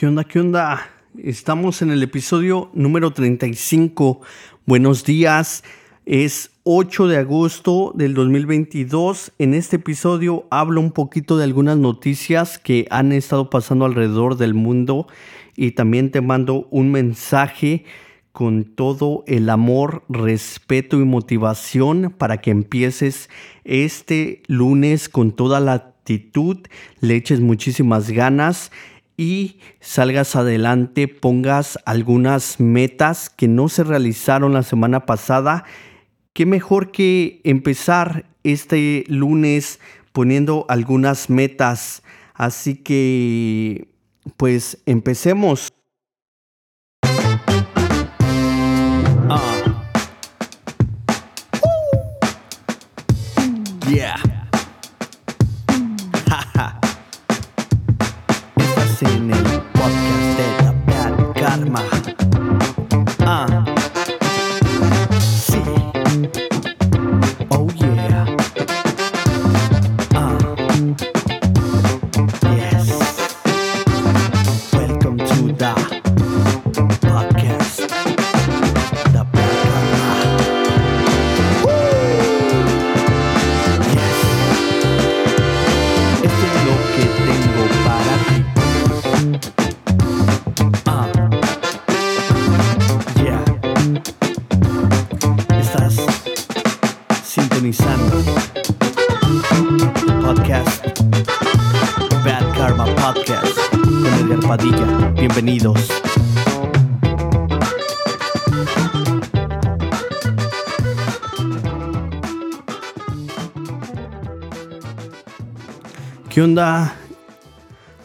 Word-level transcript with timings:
¿Qué 0.00 0.06
onda? 0.06 0.24
¿Qué 0.24 0.40
onda? 0.40 0.88
Estamos 1.22 1.82
en 1.82 1.90
el 1.90 2.02
episodio 2.02 2.70
número 2.72 3.10
35. 3.12 4.22
Buenos 4.64 5.04
días. 5.04 5.62
Es 6.06 6.52
8 6.62 7.06
de 7.06 7.18
agosto 7.18 7.92
del 7.94 8.14
2022. 8.14 9.32
En 9.38 9.52
este 9.52 9.76
episodio 9.76 10.46
hablo 10.50 10.80
un 10.80 10.92
poquito 10.92 11.36
de 11.36 11.44
algunas 11.44 11.76
noticias 11.76 12.58
que 12.58 12.86
han 12.88 13.12
estado 13.12 13.50
pasando 13.50 13.84
alrededor 13.84 14.38
del 14.38 14.54
mundo 14.54 15.06
y 15.54 15.72
también 15.72 16.10
te 16.10 16.22
mando 16.22 16.66
un 16.70 16.90
mensaje 16.92 17.84
con 18.32 18.64
todo 18.64 19.22
el 19.26 19.50
amor, 19.50 20.04
respeto 20.08 20.98
y 20.98 21.04
motivación 21.04 22.14
para 22.16 22.38
que 22.38 22.50
empieces 22.50 23.28
este 23.64 24.40
lunes 24.46 25.10
con 25.10 25.32
toda 25.32 25.60
la 25.60 25.74
actitud, 25.74 26.56
le 27.02 27.16
eches 27.16 27.40
muchísimas 27.40 28.10
ganas 28.10 28.72
y 29.20 29.58
salgas 29.80 30.34
adelante, 30.34 31.06
pongas 31.06 31.78
algunas 31.84 32.58
metas 32.58 33.28
que 33.28 33.48
no 33.48 33.68
se 33.68 33.84
realizaron 33.84 34.54
la 34.54 34.62
semana 34.62 35.04
pasada. 35.04 35.64
Qué 36.32 36.46
mejor 36.46 36.90
que 36.90 37.42
empezar 37.44 38.24
este 38.44 39.04
lunes 39.08 39.78
poniendo 40.12 40.64
algunas 40.70 41.28
metas. 41.28 42.02
Así 42.32 42.76
que, 42.76 43.88
pues, 44.38 44.78
empecemos. 44.86 45.68
Ah. 49.28 49.86
Yeah. 53.86 54.29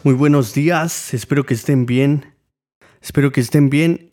Muy 0.04 0.14
buenos 0.14 0.54
días, 0.54 1.12
espero 1.14 1.44
que 1.44 1.54
estén 1.54 1.84
bien. 1.84 2.34
Espero 3.02 3.32
que 3.32 3.40
estén 3.40 3.70
bien. 3.70 4.12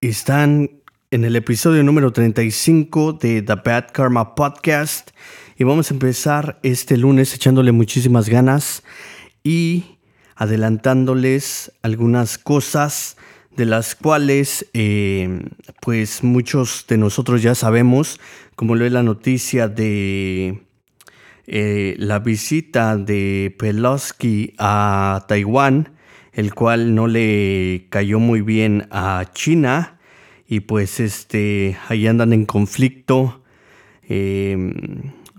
Están 0.00 0.82
en 1.10 1.24
el 1.24 1.34
episodio 1.34 1.82
número 1.82 2.12
35 2.12 3.14
de 3.14 3.42
The 3.42 3.56
Bad 3.56 3.88
Karma 3.92 4.36
Podcast 4.36 5.10
y 5.56 5.64
vamos 5.64 5.90
a 5.90 5.94
empezar 5.94 6.60
este 6.62 6.96
lunes 6.96 7.34
echándole 7.34 7.72
muchísimas 7.72 8.28
ganas 8.28 8.84
y 9.42 9.98
adelantándoles 10.36 11.72
algunas 11.82 12.38
cosas 12.38 13.16
de 13.56 13.64
las 13.64 13.96
cuales 13.96 14.64
eh, 14.74 15.40
pues 15.80 16.22
muchos 16.22 16.84
de 16.88 16.98
nosotros 16.98 17.42
ya 17.42 17.56
sabemos, 17.56 18.20
como 18.54 18.76
lo 18.76 18.86
es 18.86 18.92
la 18.92 19.02
noticia 19.02 19.66
de 19.66 20.62
eh, 21.46 21.94
la 21.98 22.18
visita 22.18 22.96
de 22.96 23.54
Pelosi 23.58 24.54
a 24.58 25.24
Taiwán, 25.28 25.92
el 26.32 26.54
cual 26.54 26.94
no 26.94 27.06
le 27.06 27.86
cayó 27.90 28.18
muy 28.18 28.40
bien 28.40 28.88
a 28.90 29.24
China 29.32 29.98
y 30.48 30.60
pues 30.60 31.00
este 31.00 31.76
ahí 31.88 32.06
andan 32.06 32.32
en 32.32 32.46
conflicto. 32.46 33.42
Eh, 34.08 34.56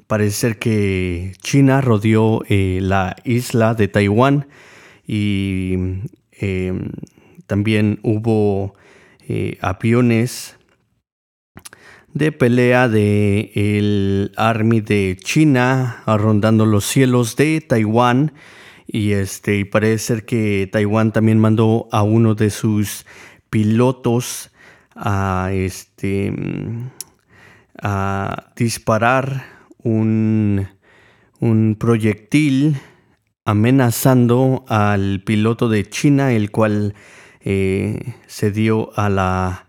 parece 0.07 0.31
ser 0.31 0.59
que 0.59 1.33
China 1.41 1.81
rodeó 1.81 2.43
eh, 2.47 2.79
la 2.81 3.15
isla 3.23 3.73
de 3.73 3.87
Taiwán 3.87 4.47
y 5.07 5.75
eh, 6.31 6.73
también 7.47 7.99
hubo 8.03 8.75
eh, 9.27 9.57
aviones 9.61 10.57
de 12.13 12.31
pelea 12.31 12.87
de 12.87 13.51
el 13.55 14.31
Army 14.37 14.81
de 14.81 15.17
China 15.19 16.03
rondando 16.05 16.65
los 16.65 16.85
cielos 16.85 17.35
de 17.35 17.61
Taiwán. 17.61 18.33
Y 18.85 19.13
este 19.13 19.57
y 19.59 19.63
parece 19.63 19.97
ser 19.97 20.25
que 20.25 20.69
Taiwán 20.71 21.11
también 21.11 21.39
mandó 21.39 21.87
a 21.91 22.03
uno 22.03 22.35
de 22.35 22.49
sus 22.49 23.05
pilotos 23.49 24.51
a 24.95 25.49
este 25.51 26.33
a 27.81 28.51
disparar 28.55 29.45
un, 29.79 30.67
un 31.39 31.75
proyectil 31.79 32.77
amenazando 33.45 34.63
al 34.67 35.23
piloto 35.25 35.69
de 35.69 35.89
China 35.89 36.33
el 36.33 36.51
cual 36.51 36.93
eh, 37.41 38.13
se 38.27 38.51
dio 38.51 38.97
a 38.97 39.09
la 39.09 39.67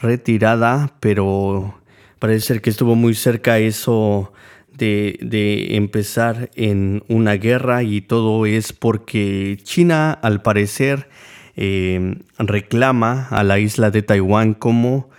retirada 0.00 0.96
pero 1.00 1.81
parece 2.22 2.46
ser 2.46 2.60
que 2.62 2.70
estuvo 2.70 2.94
muy 2.94 3.16
cerca 3.16 3.58
eso 3.58 4.32
de, 4.72 5.18
de, 5.20 5.74
empezar 5.74 6.50
en 6.54 7.02
una 7.08 7.32
guerra 7.32 7.82
y 7.82 8.00
todo 8.00 8.46
es 8.46 8.72
porque 8.72 9.58
China 9.64 10.12
al 10.12 10.40
parecer 10.40 11.08
eh, 11.56 12.14
reclama 12.38 13.26
a 13.28 13.42
la 13.42 13.58
isla 13.58 13.90
de 13.90 14.02
Taiwán 14.02 14.54
como, 14.54 15.10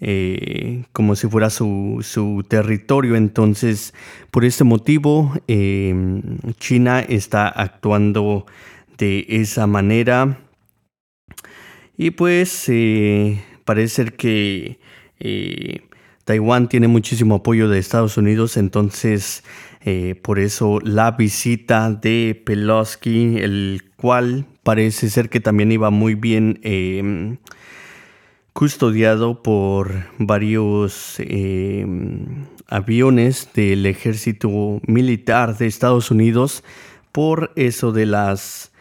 eh, 0.00 0.84
como 0.94 1.14
si 1.14 1.28
fuera 1.28 1.50
su, 1.50 1.98
su, 2.02 2.42
territorio. 2.48 3.16
Entonces, 3.16 3.92
por 4.30 4.46
este 4.46 4.64
motivo, 4.64 5.34
eh, 5.48 6.22
China 6.58 7.00
está 7.00 7.48
actuando 7.48 8.46
de 8.96 9.26
esa 9.28 9.66
manera. 9.66 10.38
Y 11.98 12.12
pues 12.12 12.64
parece 13.66 13.94
ser 13.94 14.16
que 14.16 14.78
Taiwán 16.26 16.68
tiene 16.68 16.88
muchísimo 16.88 17.36
apoyo 17.36 17.68
de 17.68 17.78
Estados 17.78 18.16
Unidos, 18.16 18.56
entonces 18.56 19.44
eh, 19.84 20.16
por 20.20 20.40
eso 20.40 20.80
la 20.82 21.12
visita 21.12 21.88
de 21.92 22.42
Pelosi, 22.44 23.36
el 23.38 23.84
cual 23.94 24.44
parece 24.64 25.08
ser 25.08 25.28
que 25.28 25.38
también 25.38 25.70
iba 25.70 25.90
muy 25.90 26.16
bien 26.16 26.58
eh, 26.64 27.36
custodiado 28.52 29.40
por 29.40 29.92
varios 30.18 31.14
eh, 31.20 31.86
aviones 32.66 33.48
del 33.54 33.86
ejército 33.86 34.80
militar 34.84 35.56
de 35.56 35.68
Estados 35.68 36.10
Unidos, 36.10 36.64
por 37.12 37.52
eso 37.54 37.92
de 37.92 38.06
las 38.06 38.72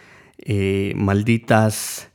malditas 0.96 2.10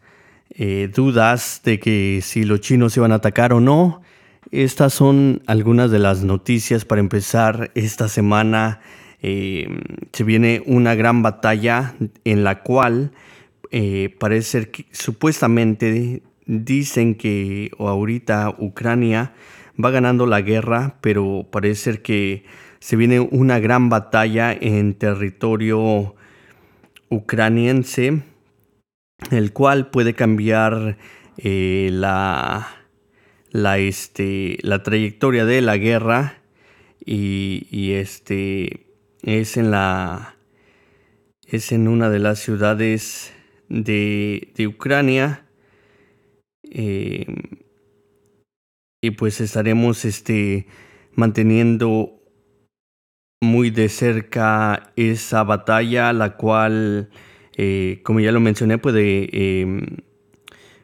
dudas 0.93 1.63
de 1.65 1.79
que 1.79 2.21
si 2.21 2.43
los 2.43 2.61
chinos 2.61 2.97
iban 2.97 3.13
a 3.13 3.17
atacar 3.17 3.53
o 3.53 3.61
no. 3.61 4.03
Estas 4.51 4.93
son 4.93 5.43
algunas 5.47 5.93
de 5.93 6.01
las 6.01 6.25
noticias 6.25 6.85
para 6.85 7.01
empezar 7.01 7.71
esta 7.77 8.09
semana. 8.09 8.81
Eh, 9.23 9.69
se 10.13 10.25
viene 10.25 10.63
una 10.67 10.97
gran 10.97 11.23
batalla 11.23 11.95
en 12.25 12.43
la 12.43 12.63
cual 12.63 13.13
eh, 13.71 14.17
parece 14.19 14.51
ser 14.51 14.71
que 14.73 14.87
supuestamente 14.91 16.25
dicen 16.47 17.15
que 17.15 17.71
ahorita 17.79 18.57
Ucrania 18.59 19.35
va 19.83 19.91
ganando 19.91 20.27
la 20.27 20.41
guerra, 20.41 20.97
pero 21.01 21.47
parece 21.53 21.83
ser 21.83 22.03
que 22.03 22.45
se 22.81 22.97
viene 22.97 23.21
una 23.21 23.61
gran 23.61 23.89
batalla 23.89 24.53
en 24.53 24.95
territorio 24.95 26.17
ucraniense, 27.09 28.23
el 29.31 29.53
cual 29.53 29.91
puede 29.91 30.15
cambiar 30.15 30.99
eh, 31.39 31.91
la 31.93 32.80
la, 33.51 33.79
este, 33.79 34.59
la 34.63 34.83
trayectoria 34.83 35.45
de 35.45 35.61
la 35.61 35.77
guerra 35.77 36.43
y, 37.05 37.67
y, 37.71 37.93
este 37.93 38.87
es 39.23 39.57
en 39.57 39.71
la 39.71 40.37
es 41.47 41.73
en 41.73 41.89
una 41.89 42.11
de 42.11 42.21
las 42.21 42.39
ciudades 42.39 43.33
de, 43.69 44.67
Ucrania. 44.69 45.47
Eh, 46.63 47.27
y 49.03 49.11
pues 49.13 49.41
estaremos 49.41 50.05
este, 50.05 50.67
manteniendo 51.15 52.21
muy 53.41 53.71
de 53.71 53.89
cerca 53.89 54.93
esa 54.97 55.43
batalla, 55.43 56.13
la 56.13 56.37
cual, 56.37 57.11
eh, 57.57 58.01
como 58.05 58.21
ya 58.21 58.31
lo 58.31 58.41
mencioné, 58.41 58.79
puede, 58.79 59.61
em, 59.63 59.87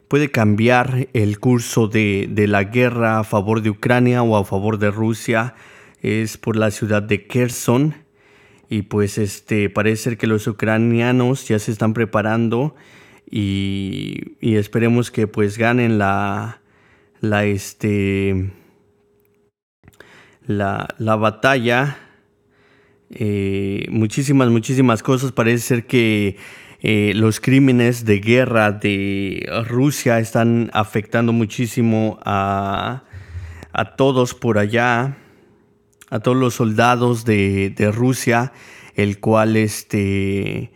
puede 0.09 0.31
cambiar 0.31 1.09
el 1.13 1.39
curso 1.39 1.89
de, 1.89 2.29
de, 2.31 2.47
la 2.47 2.65
guerra 2.65 3.19
a 3.19 3.25
favor 3.25 3.63
de 3.63 3.71
Ucrania 3.71 4.23
o 4.23 4.37
a 4.37 4.45
favor 4.45 4.79
de 4.79 4.91
Rusia. 4.91 5.55
Es 6.03 6.37
por 6.37 6.57
la 6.57 6.71
ciudad 6.71 7.03
de 7.03 7.27
Kherson. 7.27 7.95
Y 8.69 8.83
pues 8.83 9.19
este, 9.19 9.71
parece 9.71 10.03
ser 10.03 10.19
que 10.19 10.27
los 10.27 10.47
ucranianos 10.47 11.47
ya 11.47 11.59
se 11.59 11.71
están 11.71 11.95
preparando 11.95 12.75
y, 13.31 14.37
y 14.41 14.57
esperemos 14.57 15.11
que 15.11 15.27
pues 15.27 15.57
ganen 15.59 15.99
la, 15.99 16.61
la, 17.21 17.45
este, 17.45 18.51
la, 20.47 20.89
la 20.99 21.17
batalla. 21.17 21.99
Eh, 23.11 23.87
muchísimas, 23.91 24.49
muchísimas 24.49 25.03
cosas. 25.03 25.33
Parece 25.33 25.59
ser 25.59 25.87
que 25.87 26.37
eh, 26.89 27.15
los 27.17 27.41
crímenes 27.41 28.05
de 28.05 28.21
guerra 28.21 28.71
de 28.71 29.45
Rusia 29.67 30.21
están 30.21 30.71
afectando 30.73 31.33
muchísimo 31.33 32.21
a, 32.25 33.03
a 33.73 33.97
todos 33.97 34.35
por 34.35 34.57
allá, 34.57 35.17
a 36.11 36.21
todos 36.21 36.37
los 36.37 36.55
soldados 36.55 37.25
de, 37.25 37.71
de 37.71 37.91
Rusia, 37.91 38.53
el 38.95 39.19
cual 39.19 39.57
este, 39.57 40.71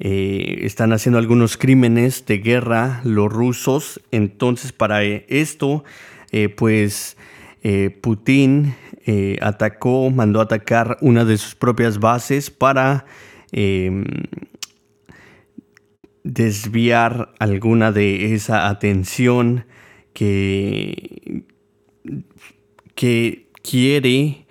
eh, 0.00 0.58
están 0.62 0.92
haciendo 0.92 1.20
algunos 1.20 1.56
crímenes 1.56 2.26
de 2.26 2.38
guerra 2.38 3.00
los 3.04 3.32
rusos. 3.32 4.00
Entonces 4.10 4.72
para 4.72 5.04
esto, 5.04 5.84
eh, 6.32 6.48
pues 6.48 7.16
eh, 7.62 7.96
Putin 8.02 8.74
atacó, 9.40 10.10
mandó 10.10 10.40
atacar 10.40 10.96
una 11.02 11.24
de 11.24 11.38
sus 11.38 11.54
propias 11.54 12.00
bases 12.00 12.50
para 12.50 13.04
desviar 16.24 17.32
alguna 17.38 17.92
de 17.92 18.34
esa 18.34 18.68
atención 18.68 19.64
que, 20.12 21.44
que 22.94 23.48
quiere 23.62 24.46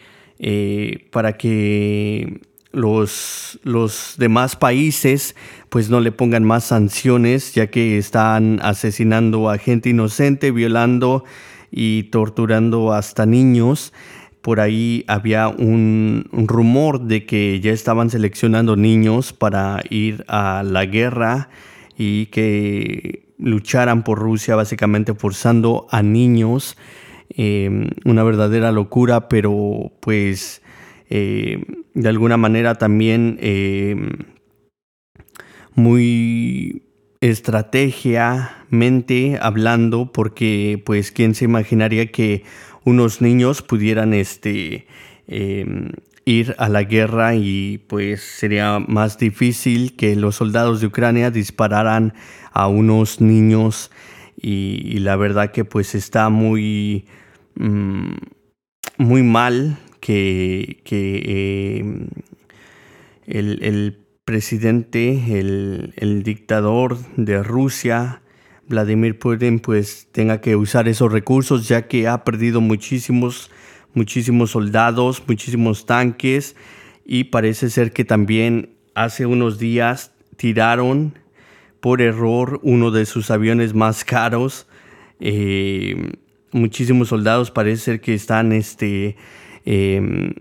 para 1.11 1.37
que 1.37 2.41
los, 2.71 3.59
los 3.63 4.15
demás 4.17 4.55
países 4.55 5.35
pues 5.69 5.89
no 5.89 5.99
le 5.99 6.11
pongan 6.11 6.43
más 6.43 6.65
sanciones 6.65 7.53
ya 7.53 7.67
que 7.67 7.97
están 7.97 8.59
asesinando 8.61 9.49
a 9.49 9.57
gente 9.57 9.89
inocente, 9.89 10.51
violando 10.51 11.23
y 11.69 12.03
torturando 12.03 12.93
hasta 12.93 13.25
niños. 13.25 13.93
Por 14.41 14.59
ahí 14.59 15.03
había 15.07 15.47
un, 15.47 16.27
rumor 16.31 17.01
de 17.01 17.25
que 17.25 17.59
ya 17.59 17.71
estaban 17.71 18.09
seleccionando 18.09 18.75
niños 18.75 19.33
para 19.33 19.81
ir 19.89 20.25
a 20.27 20.63
la 20.63 20.85
guerra 20.85 21.49
y 21.97 22.27
que 22.27 23.33
lucharan 23.37 24.03
por 24.03 24.19
Rusia, 24.19 24.55
básicamente 24.55 25.13
forzando 25.13 25.87
a 25.91 26.01
niños. 26.01 26.77
Em, 27.29 27.89
una 28.03 28.23
verdadera 28.23 28.71
locura, 28.71 29.29
pero 29.29 29.91
pues 30.01 30.61
eh, 31.09 31.63
de 31.93 32.09
alguna 32.09 32.37
manera 32.37 32.75
también 32.75 33.37
eh, 33.41 33.95
muy 35.75 36.83
estrategiamente 37.21 39.39
hablando, 39.41 40.11
porque 40.11 40.81
pues 40.85 41.11
quién 41.11 41.33
se 41.35 41.45
imaginaría 41.45 42.07
que 42.07 42.43
unos 42.83 43.21
niños 43.21 43.61
pudieran 43.61 44.13
este, 44.13 44.87
em, 45.27 45.89
ir 46.25 46.55
a 46.57 46.69
la 46.69 46.83
guerra 46.83 47.35
y 47.35 47.79
pues 47.87 48.21
sería 48.21 48.79
más 48.79 49.17
difícil 49.17 49.95
que 49.95 50.15
los 50.15 50.35
soldados 50.35 50.81
de 50.81 50.87
Ucrania 50.87 51.31
dispararan 51.31 52.13
a 52.51 52.67
unos 52.67 53.21
niños. 53.21 53.91
Y, 54.37 54.99
la 54.99 55.15
verdad 55.15 55.51
que 55.51 55.65
pues 55.65 55.93
está 55.93 56.29
muy, 56.29 57.05
mm, 57.55 58.13
muy 58.97 59.23
mal 59.23 59.77
que, 59.99 60.81
em, 61.79 62.07
el, 63.27 63.97
presidente, 64.25 65.39
el, 65.39 66.23
dictador 66.23 66.97
de 67.17 67.43
Rusia, 67.43 68.21
Vladimir 68.71 69.19
Putin, 69.19 69.59
pues 69.59 70.07
tenga 70.11 70.41
que 70.41 70.55
usar 70.55 70.87
esos 70.87 71.11
recursos 71.11 71.67
ya 71.67 71.87
que 71.87 72.07
ha 72.07 72.23
perdido 72.23 72.59
muchísimos, 72.61 73.51
muchísimos 73.93 74.51
soldados, 74.51 75.23
muchísimos 75.27 75.85
tanques 75.85 76.55
y 77.05 77.25
parece 77.25 77.69
ser 77.69 77.91
que 77.93 78.03
también 78.03 78.71
hace 78.95 79.25
unos 79.25 79.59
días 79.59 80.13
tiraron 80.37 81.19
por 81.79 82.01
error 82.01 82.59
uno 82.63 82.91
de 82.91 83.05
sus 83.05 83.29
aviones 83.29 83.73
más 83.73 84.03
caros. 84.05 84.67
Eh, 85.19 86.13
muchísimos 86.51 87.09
soldados 87.09 87.51
parece 87.51 87.83
ser 87.83 88.01
que 88.01 88.15
están 88.15 88.51
este, 88.51 89.15
Em, 89.65 90.33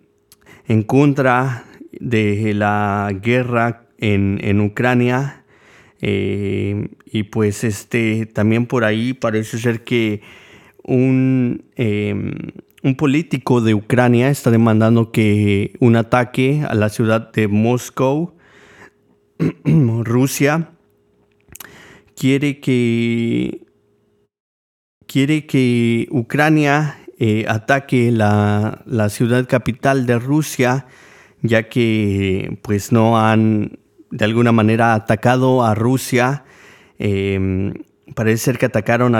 en 0.66 0.82
contra 0.82 1.64
de 1.92 2.54
la 2.54 3.10
guerra 3.20 3.88
en, 3.98 4.60
Ucrania. 4.60 5.39
Em, 6.00 6.88
y 7.04 7.24
pues 7.24 7.64
este 7.64 8.26
también 8.26 8.66
por 8.66 8.84
ahí 8.84 9.12
parece 9.12 9.58
ser 9.58 9.84
que 9.84 10.22
un, 10.82 11.64
em, 11.76 12.32
un 12.82 12.96
político 12.96 13.60
de 13.60 13.74
Ucrania 13.74 14.30
está 14.30 14.50
demandando 14.50 15.12
que 15.12 15.74
un 15.80 15.96
ataque 15.96 16.62
a 16.68 16.74
la 16.74 16.88
ciudad 16.88 17.32
de 17.32 17.48
Moscú, 17.48 18.34
Rusia, 19.64 20.70
quiere 22.16 22.60
que 22.60 23.66
quiere 25.06 25.46
que 25.46 26.06
Ucrania 26.10 27.00
eh, 27.18 27.44
ataque 27.48 28.10
la, 28.10 28.82
ciudad 29.10 29.46
capital 29.46 30.06
de 30.06 30.18
Rusia, 30.18 30.86
ya 31.42 31.68
que 31.68 32.58
pues 32.62 32.92
no 32.92 33.18
han 33.18 33.78
de 34.10 34.24
alguna 34.24 34.52
manera 34.52 34.94
atacado 34.94 35.64
a 35.64 35.74
Rusia. 35.74 36.44
Em, 36.98 37.74
parece 38.14 38.44
ser 38.44 38.58
que 38.58 38.66
atacaron 38.66 39.14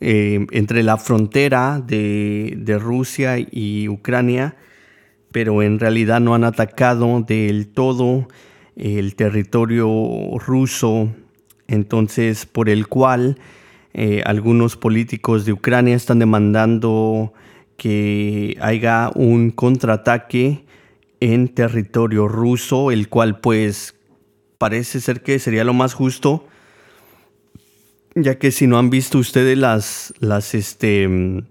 em, 0.00 0.46
entre 0.52 0.82
la 0.82 0.96
frontera 0.96 1.82
de, 1.84 2.78
Rusia 2.80 3.38
y 3.38 3.88
Ucrania, 3.88 4.56
pero 5.32 5.62
en 5.62 5.78
realidad 5.78 6.20
no 6.20 6.34
han 6.34 6.44
atacado 6.44 7.20
del 7.20 7.68
todo 7.68 8.28
el 8.76 9.16
territorio 9.16 9.88
ruso, 10.38 11.10
entonces 11.66 12.46
por 12.46 12.68
el 12.68 12.86
cual 12.86 13.38
eh, 13.94 14.22
algunos 14.24 14.76
políticos 14.76 15.44
de 15.46 15.52
Ucrania 15.52 15.96
están 15.96 16.18
demandando 16.18 17.32
que 17.76 18.56
haya 18.60 19.10
un 19.14 19.50
contraataque 19.50 20.64
en 21.20 21.48
territorio 21.48 22.28
ruso, 22.28 22.90
el 22.90 23.08
cual 23.08 23.40
pues 23.40 23.95
parece 24.58 25.00
ser 25.00 25.22
que 25.22 25.38
sería 25.38 25.64
lo 25.64 25.74
más 25.74 25.94
justo, 25.94 26.46
ya 28.14 28.38
que 28.38 28.50
si 28.50 28.66
no 28.66 28.78
han 28.78 28.90
visto 28.90 29.18
ustedes 29.18 29.58
las, 29.58 30.14
las, 30.20 30.54
este, 30.54 31.44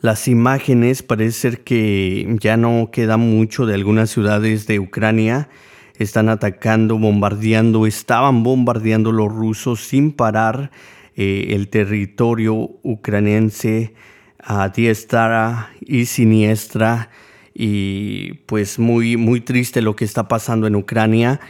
las 0.00 0.28
imágenes, 0.28 1.02
parece 1.02 1.32
ser 1.32 1.64
que 1.64 2.36
ya 2.40 2.56
no 2.56 2.90
queda 2.92 3.16
mucho 3.16 3.66
de 3.66 3.74
algunas 3.74 4.10
ciudades 4.10 4.66
de 4.66 4.80
Ucrania, 4.80 5.48
están 5.96 6.28
atacando, 6.28 6.98
bombardeando, 6.98 7.86
estaban 7.86 8.42
bombardeando 8.42 9.12
los 9.12 9.32
rusos 9.32 9.80
sin 9.80 10.12
parar 10.12 10.70
eh, 11.16 11.54
el 11.56 11.68
territorio 11.68 12.54
ucraniense 12.82 13.94
a 14.38 14.68
diestra 14.68 15.70
y 15.80 16.06
siniestra. 16.06 17.10
Y 17.52 18.34
pues 18.46 18.78
muy 18.78 19.16
muy 19.16 19.40
triste 19.40 19.82
lo 19.82 19.96
que 19.96 20.04
está 20.04 20.28
pasando 20.28 20.68
en 20.68 20.76
Ucrania 20.76 21.40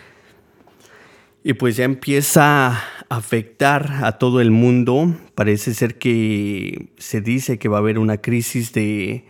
y 1.48 1.54
pues 1.54 1.76
ya 1.76 1.84
empieza 1.84 2.66
a 2.68 2.82
afectar 3.08 4.04
a 4.04 4.18
todo 4.18 4.42
el 4.42 4.50
mundo. 4.50 5.16
Parece 5.34 5.72
ser 5.72 5.96
que 5.96 6.90
se 6.98 7.22
dice 7.22 7.58
que 7.58 7.70
va 7.70 7.78
a 7.78 7.80
haber 7.80 7.98
una 7.98 8.18
crisis 8.18 8.74
de, 8.74 9.24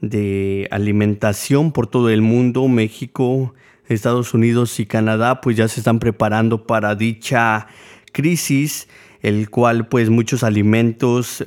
de 0.00 0.66
alimentación 0.72 1.70
por 1.70 1.86
todo 1.86 2.10
el 2.10 2.20
mundo 2.20 2.66
México 2.66 3.54
Estados 3.86 4.34
Unidos 4.34 4.80
y 4.80 4.86
Canadá 4.86 5.40
pues 5.40 5.56
ya 5.56 5.68
se 5.68 5.78
están 5.78 6.00
preparando 6.00 6.66
para 6.66 6.96
dicha 6.96 7.68
crisis 8.10 8.88
el 9.20 9.48
cual 9.48 9.86
pues 9.86 10.10
muchos 10.10 10.42
alimentos 10.42 11.46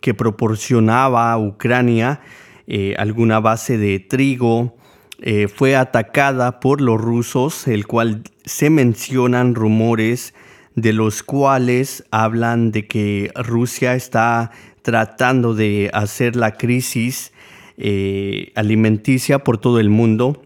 que 0.00 0.14
proporcionaba 0.14 1.36
Ucrania, 1.38 2.20
eh, 2.68 2.94
alguna 2.98 3.40
base 3.40 3.78
de 3.78 3.98
trigo, 3.98 4.76
eh, 5.20 5.48
fue 5.48 5.76
atacada 5.76 6.60
por 6.60 6.80
los 6.80 7.00
rusos, 7.00 7.68
el 7.68 7.86
cual 7.86 8.22
se 8.44 8.70
mencionan 8.70 9.54
rumores 9.54 10.34
de 10.74 10.92
los 10.92 11.22
cuales 11.22 12.04
hablan 12.10 12.72
de 12.72 12.86
que 12.86 13.30
Rusia 13.36 13.94
está 13.94 14.50
tratando 14.82 15.54
de 15.54 15.90
hacer 15.92 16.36
la 16.36 16.52
crisis 16.52 17.32
eh, 17.76 18.52
alimenticia 18.54 19.38
por 19.40 19.58
todo 19.58 19.80
el 19.80 19.88
mundo, 19.88 20.42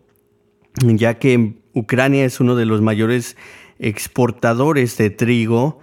ya 0.82 1.18
que 1.18 1.54
Ucrania 1.74 2.24
es 2.24 2.40
uno 2.40 2.54
de 2.54 2.66
los 2.66 2.80
mayores 2.80 3.36
exportadores 3.78 4.96
de 4.96 5.10
trigo 5.10 5.80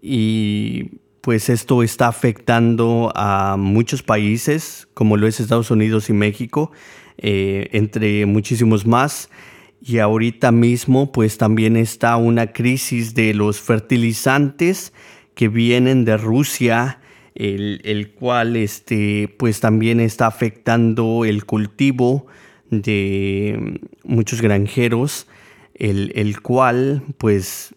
y 0.00 1.00
pues 1.20 1.48
esto 1.48 1.82
está 1.82 2.08
afectando 2.08 3.12
a 3.14 3.56
muchos 3.58 4.02
países, 4.02 4.88
como 4.94 5.16
lo 5.16 5.26
es 5.26 5.40
Estados 5.40 5.70
Unidos 5.70 6.08
y 6.08 6.12
México, 6.12 6.72
eh, 7.18 7.68
entre 7.72 8.26
muchísimos 8.26 8.86
más. 8.86 9.28
Y 9.80 9.98
ahorita 9.98 10.52
mismo 10.52 11.12
pues 11.12 11.38
también 11.38 11.76
está 11.76 12.16
una 12.16 12.52
crisis 12.52 13.14
de 13.14 13.34
los 13.34 13.60
fertilizantes 13.60 14.92
que 15.34 15.48
vienen 15.48 16.04
de 16.04 16.16
Rusia, 16.16 17.00
el, 17.34 18.12
cual 18.18 18.56
este, 18.56 19.32
pues 19.38 19.60
también 19.60 20.00
está 20.00 20.26
afectando 20.26 21.24
el 21.24 21.44
cultivo 21.44 22.26
de 22.70 23.80
muchos 24.02 24.42
granjeros, 24.42 25.28
el, 25.74 26.40
cual 26.40 27.02
pues 27.18 27.74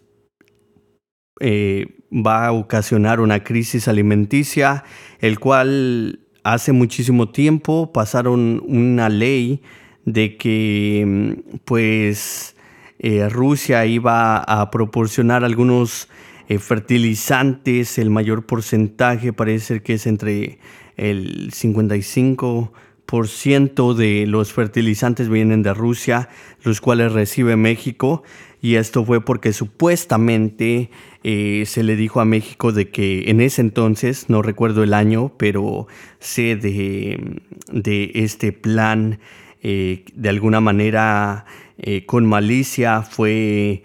eh, 1.38 1.86
va 2.12 2.46
a 2.46 2.52
ocasionar 2.52 3.20
una 3.20 3.44
crisis 3.44 3.86
alimenticia, 3.86 4.82
el 5.20 5.38
cual 5.38 6.21
hace 6.42 6.72
muchísimo 6.72 7.30
tiempo 7.30 7.92
pasaron 7.92 8.62
una 8.66 9.08
ley 9.08 9.62
de 10.04 10.36
que 10.36 11.04
mm, 11.06 11.58
pues 11.64 12.56
eh, 12.98 13.28
Rusia 13.28 13.86
iba 13.86 14.38
a 14.38 14.68
proporcionar 14.70 15.44
algunos 15.44 16.08
eh, 16.48 16.58
fertilizantes, 16.58 17.98
el 17.98 18.10
mayor 18.10 18.46
porcentaje 18.46 19.32
parece 19.32 19.80
que 19.82 19.94
es 19.94 20.06
entre 20.06 20.58
el 20.96 21.50
55% 21.50 23.94
de 23.94 24.26
los 24.26 24.52
fertilizantes 24.52 25.28
vienen 25.28 25.62
de 25.62 25.72
Rusia, 25.74 26.28
los 26.62 26.80
cuales 26.80 27.12
recibe 27.12 27.56
México, 27.56 28.22
y 28.62 28.76
esto 28.76 29.04
fue 29.04 29.22
porque 29.22 29.52
supuestamente 29.52 30.88
eh, 31.24 31.64
se 31.66 31.82
le 31.82 31.96
dijo 31.96 32.20
a 32.20 32.24
México 32.24 32.70
de 32.70 32.90
que 32.90 33.28
en 33.28 33.40
ese 33.40 33.60
entonces, 33.60 34.28
no 34.28 34.40
recuerdo 34.40 34.84
el 34.84 34.94
año, 34.94 35.32
pero 35.36 35.88
sé 36.20 36.54
de, 36.54 38.12
este 38.14 38.52
plan 38.52 39.18
eh, 39.62 40.04
de 40.14 40.28
alguna 40.28 40.60
manera 40.60 41.44
eh, 41.76 42.06
con 42.06 42.24
malicia 42.24 43.02
fue 43.02 43.82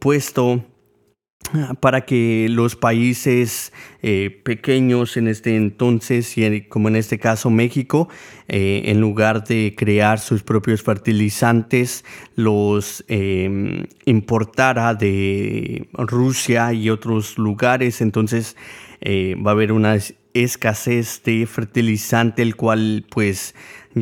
puesto 0.00 0.64
para 1.80 2.04
que 2.04 2.48
los 2.50 2.74
países 2.76 3.72
pequeños 4.42 5.16
en 5.16 5.28
este 5.28 5.56
entonces, 5.56 6.36
y 6.36 6.62
como 6.62 6.88
en 6.88 6.96
este 6.96 7.18
caso 7.18 7.50
México, 7.50 8.08
en 8.48 9.00
lugar 9.00 9.44
de 9.44 9.74
crear 9.76 10.18
sus 10.18 10.42
propios 10.42 10.82
fertilizantes, 10.82 12.04
los 12.34 13.04
importara 14.04 14.94
de 14.94 15.88
Rusia 15.92 16.72
y 16.72 16.90
otros 16.90 17.38
lugares. 17.38 18.00
Entonces 18.00 18.56
va 19.04 19.50
a 19.50 19.54
haber 19.54 19.72
una 19.72 19.98
escasez 20.34 21.22
de 21.24 21.46
fertilizante, 21.46 22.42
el 22.42 22.56
cual 22.56 23.06
pues 23.08 23.54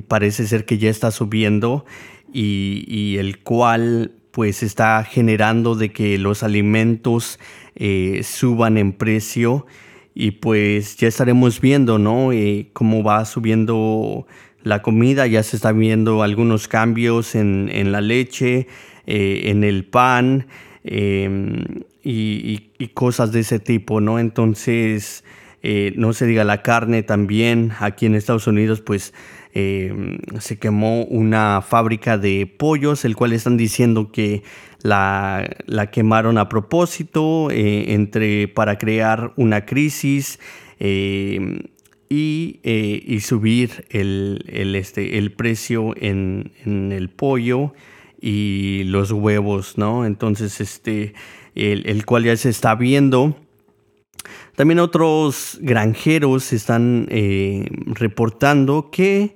parece 0.08 0.46
ser 0.46 0.64
que 0.64 0.78
ya 0.78 0.88
está 0.88 1.10
subiendo 1.10 1.84
y, 2.32 3.16
el 3.18 3.40
cual 3.40 4.12
pues 4.34 4.64
está 4.64 5.04
generando 5.04 5.76
de 5.76 5.92
que 5.92 6.18
los 6.18 6.42
alimentos 6.42 7.38
eh, 7.76 8.22
suban 8.24 8.78
en 8.78 8.92
precio 8.92 9.64
y 10.12 10.32
pues 10.32 10.96
ya 10.96 11.06
estaremos 11.06 11.60
viendo, 11.60 12.00
¿no? 12.00 12.32
Eh, 12.32 12.70
cómo 12.72 13.04
va 13.04 13.24
subiendo 13.26 14.26
la 14.64 14.82
comida, 14.82 15.28
ya 15.28 15.44
se 15.44 15.54
están 15.54 15.78
viendo 15.78 16.24
algunos 16.24 16.66
cambios 16.66 17.36
en, 17.36 17.92
la 17.92 18.00
leche, 18.00 18.66
eh, 19.06 19.42
en 19.44 19.62
el 19.62 19.84
pan 19.84 20.48
em, 20.82 21.62
y, 22.02 22.70
y, 22.76 22.88
cosas 22.88 23.30
de 23.30 23.40
ese 23.40 23.60
tipo, 23.60 24.00
¿no? 24.00 24.18
Entonces, 24.18 25.22
no 25.96 26.12
se 26.12 26.26
diga 26.26 26.42
la 26.42 26.60
carne 26.60 27.04
también, 27.04 27.72
aquí 27.78 28.04
en 28.04 28.16
Estados 28.16 28.46
Unidos 28.48 28.82
pues 28.82 29.14
Em, 29.56 30.18
se 30.40 30.58
quemó 30.58 31.04
una 31.04 31.62
fábrica 31.62 32.18
de 32.18 32.52
pollos, 32.58 33.04
el 33.04 33.14
cual 33.14 33.32
están 33.32 33.56
diciendo 33.56 34.10
que 34.10 34.42
la, 34.82 35.48
quemaron 35.92 36.38
a 36.38 36.48
propósito 36.48 37.52
eh, 37.52 37.92
entre, 37.94 38.48
para 38.48 38.78
crear 38.78 39.32
una 39.36 39.64
crisis 39.64 40.40
em, 40.80 41.60
eh, 42.10 43.02
y, 43.06 43.20
subir 43.20 43.86
el, 43.90 44.74
este, 44.74 45.18
el 45.18 45.30
precio 45.30 45.94
en, 46.00 46.50
el 46.64 47.08
pollo 47.08 47.74
y 48.20 48.82
los 48.86 49.12
huevos, 49.12 49.78
¿no? 49.78 50.04
Entonces, 50.04 50.60
este, 50.60 51.14
el, 51.54 52.04
cual 52.04 52.24
ya 52.24 52.36
se 52.36 52.48
está 52.48 52.74
viendo. 52.74 53.36
También 54.56 54.78
otros 54.78 55.58
granjeros 55.60 56.52
están 56.52 57.06
eh, 57.10 57.66
reportando 57.86 58.90
que 58.90 59.34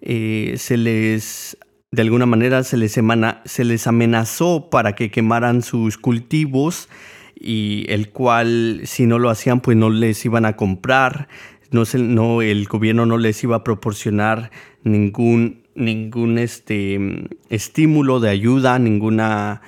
eh, 0.00 0.54
se 0.58 0.76
les, 0.76 1.58
de 1.90 2.02
alguna 2.02 2.26
manera, 2.26 2.62
se 2.62 2.76
les, 2.76 2.96
se 3.44 3.64
les 3.64 3.86
amenazó 3.86 4.70
para 4.70 4.94
que 4.94 5.10
quemaran 5.10 5.62
sus 5.62 5.98
cultivos 5.98 6.88
y 7.34 7.86
el 7.88 8.10
cual, 8.10 8.82
si 8.84 9.06
no 9.06 9.18
lo 9.18 9.30
hacían, 9.30 9.60
pues 9.60 9.76
no 9.76 9.90
les 9.90 10.24
iban 10.24 10.44
a 10.44 10.56
comprar, 10.56 11.28
no 11.70 12.42
el 12.42 12.66
gobierno 12.66 13.06
no 13.06 13.18
les 13.18 13.42
iba 13.42 13.56
a 13.56 13.64
proporcionar 13.64 14.50
ningún, 14.84 15.62
ningún 15.74 16.38
este, 16.38 17.28
estímulo 17.48 18.20
de 18.20 18.30
ayuda, 18.30 18.78
ninguna... 18.78 19.62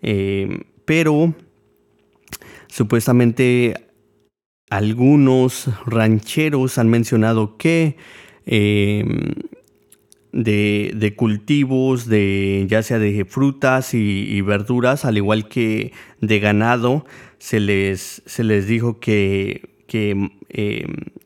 Eh, 0.00 0.64
pero 0.84 1.34
supuestamente 2.68 3.87
algunos 4.70 5.70
rancheros 5.86 6.78
han 6.78 6.88
mencionado 6.88 7.56
que 7.56 7.96
em, 8.46 9.34
de, 10.32 11.14
cultivos, 11.16 12.06
de, 12.06 12.66
ya 12.68 12.82
sea 12.82 12.98
de 12.98 13.24
frutas 13.24 13.94
y, 13.94 14.40
verduras, 14.42 15.04
al 15.04 15.16
igual 15.16 15.48
que 15.48 15.92
de 16.20 16.40
ganado, 16.40 17.06
se 17.38 17.60
les, 17.60 18.22
se 18.26 18.44
les 18.44 18.66
dijo 18.66 19.00
que, 19.00 19.70
em, 19.88 20.28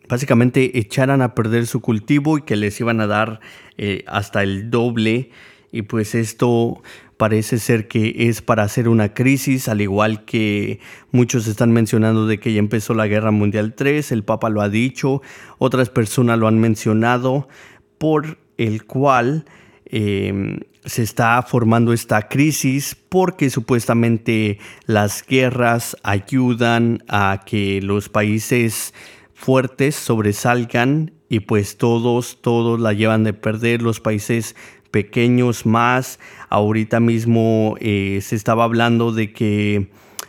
básicamente 0.08 0.78
echaran 0.78 1.22
a 1.22 1.34
perder 1.34 1.66
su 1.66 1.80
cultivo 1.80 2.38
y 2.38 2.42
que 2.42 2.56
les 2.56 2.78
iban 2.80 3.00
a 3.00 3.06
dar 3.06 3.40
eh, 3.78 4.04
hasta 4.06 4.42
el 4.42 4.70
doble. 4.70 5.30
Y 5.72 5.82
pues 5.82 6.14
esto 6.14 6.82
parece 7.22 7.60
ser 7.60 7.86
que 7.86 8.28
es 8.28 8.42
para 8.42 8.64
hacer 8.64 8.88
una 8.88 9.14
crisis, 9.14 9.68
al 9.68 9.80
igual 9.80 10.24
que 10.24 10.80
muchos 11.12 11.46
están 11.46 11.70
mencionando 11.70 12.26
de 12.26 12.40
que 12.40 12.52
ya 12.52 12.58
empezó 12.58 12.94
la 12.94 13.06
Guerra 13.06 13.30
Mundial 13.30 13.74
3, 13.74 14.10
el 14.10 14.24
Papa 14.24 14.50
lo 14.50 14.60
ha 14.60 14.68
dicho, 14.68 15.22
otras 15.58 15.88
personas 15.88 16.40
lo 16.40 16.48
han 16.48 16.58
mencionado, 16.58 17.46
por 17.98 18.38
el 18.58 18.86
cual 18.86 19.44
em, 19.84 20.62
se 20.84 21.04
está 21.04 21.40
formando 21.44 21.92
esta 21.92 22.26
crisis 22.26 22.96
porque 23.08 23.50
supuestamente 23.50 24.58
las 24.86 25.24
guerras 25.24 25.96
ayudan 26.02 27.04
a 27.06 27.42
que 27.46 27.80
los 27.82 28.08
países 28.08 28.94
fuertes 29.32 29.94
sobresalgan 29.94 31.12
y 31.28 31.38
pues 31.38 31.78
todos, 31.78 32.42
todos 32.42 32.80
la 32.80 32.92
llevan 32.94 33.22
de 33.22 33.32
perder, 33.32 33.80
los 33.80 34.00
países 34.00 34.56
pequeños 34.92 35.66
más. 35.66 36.20
Ahorita 36.48 37.00
mismo 37.00 37.74
eh, 37.80 38.20
se 38.22 38.36
estaba 38.36 38.62
hablando 38.62 39.10
de 39.10 39.32
que 39.32 39.88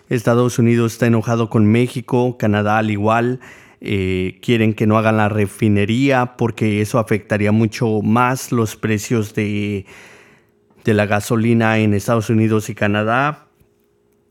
Estados 0.09 0.57
Unidos 0.57 0.93
está 0.93 1.05
enojado 1.05 1.51
con 1.51 1.67
México, 1.67 2.37
Canadá 2.39 2.79
al 2.79 2.89
igual. 2.89 3.39
Eh, 3.81 4.39
quieren 4.41 4.73
que 4.73 4.87
no 4.87 4.97
hagan 4.97 5.17
la 5.17 5.29
refinería 5.29 6.37
porque 6.37 6.81
eso 6.81 6.97
afectaría 6.97 7.51
mucho 7.51 8.01
más 8.01 8.51
los 8.51 8.75
precios 8.75 9.35
de, 9.35 9.85
de 10.83 10.93
la 10.93 11.05
gasolina 11.05 11.77
en 11.77 11.93
Estados 11.93 12.29
Unidos 12.29 12.69
y 12.69 12.75
Canadá, 12.75 13.47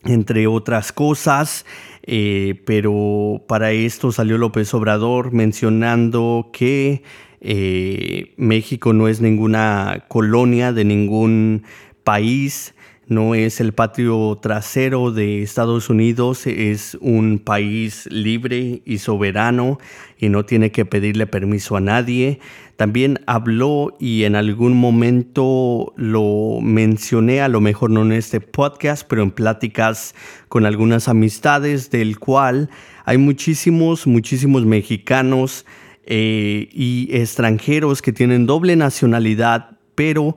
entre 0.04 0.46
otras 0.46 0.90
cosas. 0.92 1.66
Eh, 2.04 2.62
pero 2.64 3.44
para 3.46 3.72
esto 3.72 4.10
salió 4.10 4.38
López 4.38 4.72
Obrador 4.74 5.32
mencionando 5.32 6.50
que 6.52 7.02
eh, 7.44 8.34
México 8.36 8.92
no 8.92 9.08
es 9.08 9.20
ninguna 9.20 10.04
colonia 10.06 10.72
de 10.72 10.84
ningún 10.84 11.64
país, 12.04 12.72
no 13.08 13.34
es 13.34 13.60
el 13.60 13.72
patio 13.72 14.38
trasero 14.40 15.10
de 15.10 15.42
Estados 15.42 15.90
Unidos, 15.90 16.46
es 16.46 16.96
un 17.00 17.40
país 17.40 18.08
libre 18.12 18.82
y 18.84 18.98
soberano 18.98 19.80
y 20.18 20.28
no 20.28 20.44
tiene 20.44 20.70
que 20.70 20.84
pedirle 20.84 21.26
permiso 21.26 21.76
a 21.76 21.80
nadie. 21.80 22.38
También 22.76 23.18
habló 23.26 23.96
y 23.98 24.22
en 24.22 24.36
algún 24.36 24.76
momento 24.76 25.92
lo 25.96 26.60
mencioné, 26.62 27.40
a 27.40 27.48
lo 27.48 27.60
mejor 27.60 27.90
no 27.90 28.02
en 28.02 28.12
este 28.12 28.40
podcast, 28.40 29.04
pero 29.08 29.24
en 29.24 29.32
pláticas 29.32 30.14
con 30.48 30.64
algunas 30.64 31.08
amistades, 31.08 31.90
del 31.90 32.20
cual 32.20 32.70
hay 33.04 33.18
muchísimos, 33.18 34.06
muchísimos 34.06 34.64
mexicanos 34.64 35.66
eh, 36.04 36.68
y 36.72 37.08
extranjeros 37.12 38.02
que 38.02 38.12
tienen 38.12 38.46
doble 38.46 38.76
nacionalidad, 38.76 39.78
pero 39.94 40.36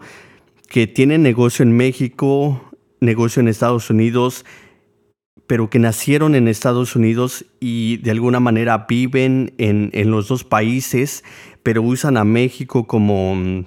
que 0.69 0.87
tienen 0.87 1.23
negocio 1.23 1.63
en 1.63 1.75
México, 1.75 2.61
negocio 2.99 3.39
en 3.39 3.47
Estados 3.47 3.89
Unidos, 3.89 4.45
pero 5.47 5.69
que 5.69 5.79
nacieron 5.79 6.35
en 6.35 6.47
Estados 6.47 6.95
Unidos 6.95 7.45
y 7.59 7.97
de 7.97 8.11
alguna 8.11 8.39
manera 8.39 8.85
viven 8.89 9.53
en, 9.57 10.11
los 10.11 10.27
dos 10.27 10.43
países, 10.43 11.23
pero 11.63 11.81
usan 11.81 12.17
a 12.17 12.23
México 12.23 12.87
como, 12.87 13.65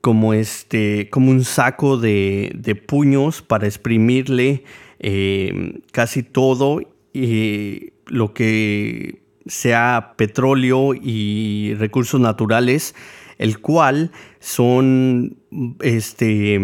como, 0.00 0.34
este, 0.34 1.08
como 1.10 1.30
un 1.30 1.44
saco 1.44 1.98
de, 1.98 2.82
puños 2.86 3.42
para 3.42 3.66
exprimirle 3.66 4.64
eh, 4.98 5.80
casi 5.92 6.22
todo 6.22 6.80
y 7.12 7.92
lo 8.06 8.32
que 8.32 9.19
sea 9.46 10.14
petróleo 10.16 10.94
y 10.94 11.74
recursos 11.78 12.20
naturales 12.20 12.94
el 13.40 13.58
cual 13.58 14.10
son 14.38 15.38
este, 15.80 16.60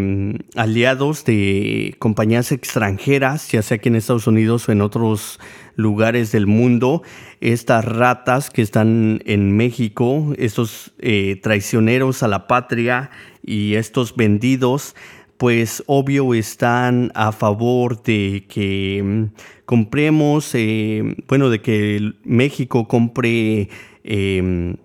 aliados 0.57 1.25
de 1.25 1.97
compañías 1.99 2.53
extranjeras, 2.53 3.51
ya 3.51 3.63
sea 3.63 3.77
aquí 3.77 3.89
en 3.89 3.97
Estados 3.97 4.27
Unidos 4.27 4.69
o 4.69 4.73
en 4.73 4.83
otros 4.83 5.41
lugares 5.75 6.33
del 6.33 6.47
mundo. 6.47 7.03
Estas 7.41 7.83
ratas 7.83 8.51
que 8.51 8.61
están 8.61 9.23
en 9.25 9.57
México, 9.57 10.35
estos 10.37 10.93
eh, 10.99 11.41
traicioneros 11.43 12.23
a 12.23 12.29
la 12.29 12.47
patria 12.47 13.11
y 13.43 13.77
estos 13.77 14.15
vendidos, 14.15 14.95
pues 15.39 15.83
obvio 15.87 16.35
están 16.35 17.13
a 17.15 17.33
favor 17.33 18.03
de 18.03 18.45
que 18.49 19.03
mm, 19.05 19.25
compremos, 19.65 20.55
eh, 20.55 21.17
bueno, 21.29 21.51
de 21.51 21.61
que 21.61 22.13
México 22.25 22.89
compre 22.89 23.69
em, 24.05 24.77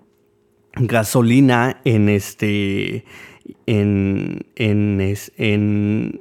gasolina 0.74 1.82
en 1.86 2.10
este 2.10 3.06
en, 3.66 4.46
en, 4.56 5.00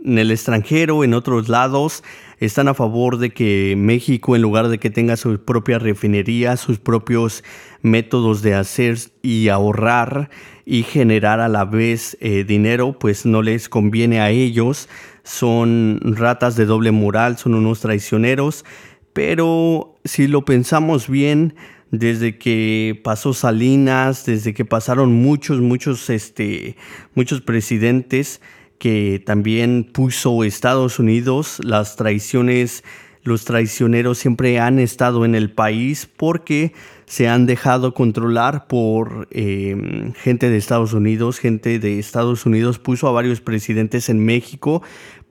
el 0.04 0.30
extranjero, 0.30 1.04
en 1.04 1.14
otros 1.14 1.48
lados, 1.48 2.02
están 2.38 2.68
a 2.68 2.74
favor 2.74 3.18
de 3.18 3.30
que 3.30 3.74
México, 3.76 4.36
en 4.36 4.42
lugar 4.42 4.68
de 4.68 4.78
que 4.78 4.90
tenga 4.90 5.16
sus 5.16 5.38
propias 5.38 5.82
refinerías, 5.82 6.60
sus 6.60 6.78
propios 6.78 7.44
métodos 7.82 8.42
de 8.42 8.54
hacer 8.54 8.98
y 9.22 9.48
ahorrar 9.48 10.30
y 10.64 10.82
generar 10.82 11.40
a 11.40 11.48
la 11.48 11.64
vez 11.64 12.16
eh, 12.20 12.44
dinero, 12.44 12.98
pues 12.98 13.26
no 13.26 13.42
les 13.42 13.68
conviene 13.68 14.20
a 14.20 14.30
ellos. 14.30 14.88
Son 15.22 16.00
ratas 16.02 16.56
de 16.56 16.66
doble 16.66 16.92
moral, 16.92 17.36
son 17.36 17.54
unos 17.54 17.80
traicioneros, 17.80 18.64
pero 19.12 19.96
si 20.04 20.26
lo 20.28 20.44
pensamos 20.44 21.08
bien, 21.08 21.54
desde 21.90 22.38
que 22.38 23.00
pasó 23.02 23.34
Salinas, 23.34 24.24
desde 24.24 24.54
que 24.54 24.64
pasaron 24.64 25.12
muchos, 25.12 25.60
muchos, 25.60 26.08
este, 26.10 26.76
muchos 27.14 27.40
presidentes 27.40 28.40
que 28.78 29.22
también 29.24 29.84
puso 29.92 30.42
Estados 30.42 30.98
Unidos, 30.98 31.58
las 31.62 31.96
traiciones, 31.96 32.82
los 33.22 33.44
traicioneros 33.44 34.18
siempre 34.18 34.58
han 34.58 34.78
estado 34.78 35.24
en 35.24 35.34
el 35.34 35.52
país 35.52 36.08
porque 36.16 36.72
se 37.04 37.28
han 37.28 37.44
dejado 37.44 37.92
controlar 37.92 38.68
por 38.68 39.28
em, 39.32 40.14
gente 40.14 40.48
de 40.48 40.56
Estados 40.56 40.92
Unidos, 40.94 41.40
gente 41.40 41.78
de 41.78 41.98
Estados 41.98 42.46
Unidos 42.46 42.78
puso 42.78 43.08
a 43.08 43.12
varios 43.12 43.40
presidentes 43.40 44.08
en 44.08 44.24
México 44.24 44.82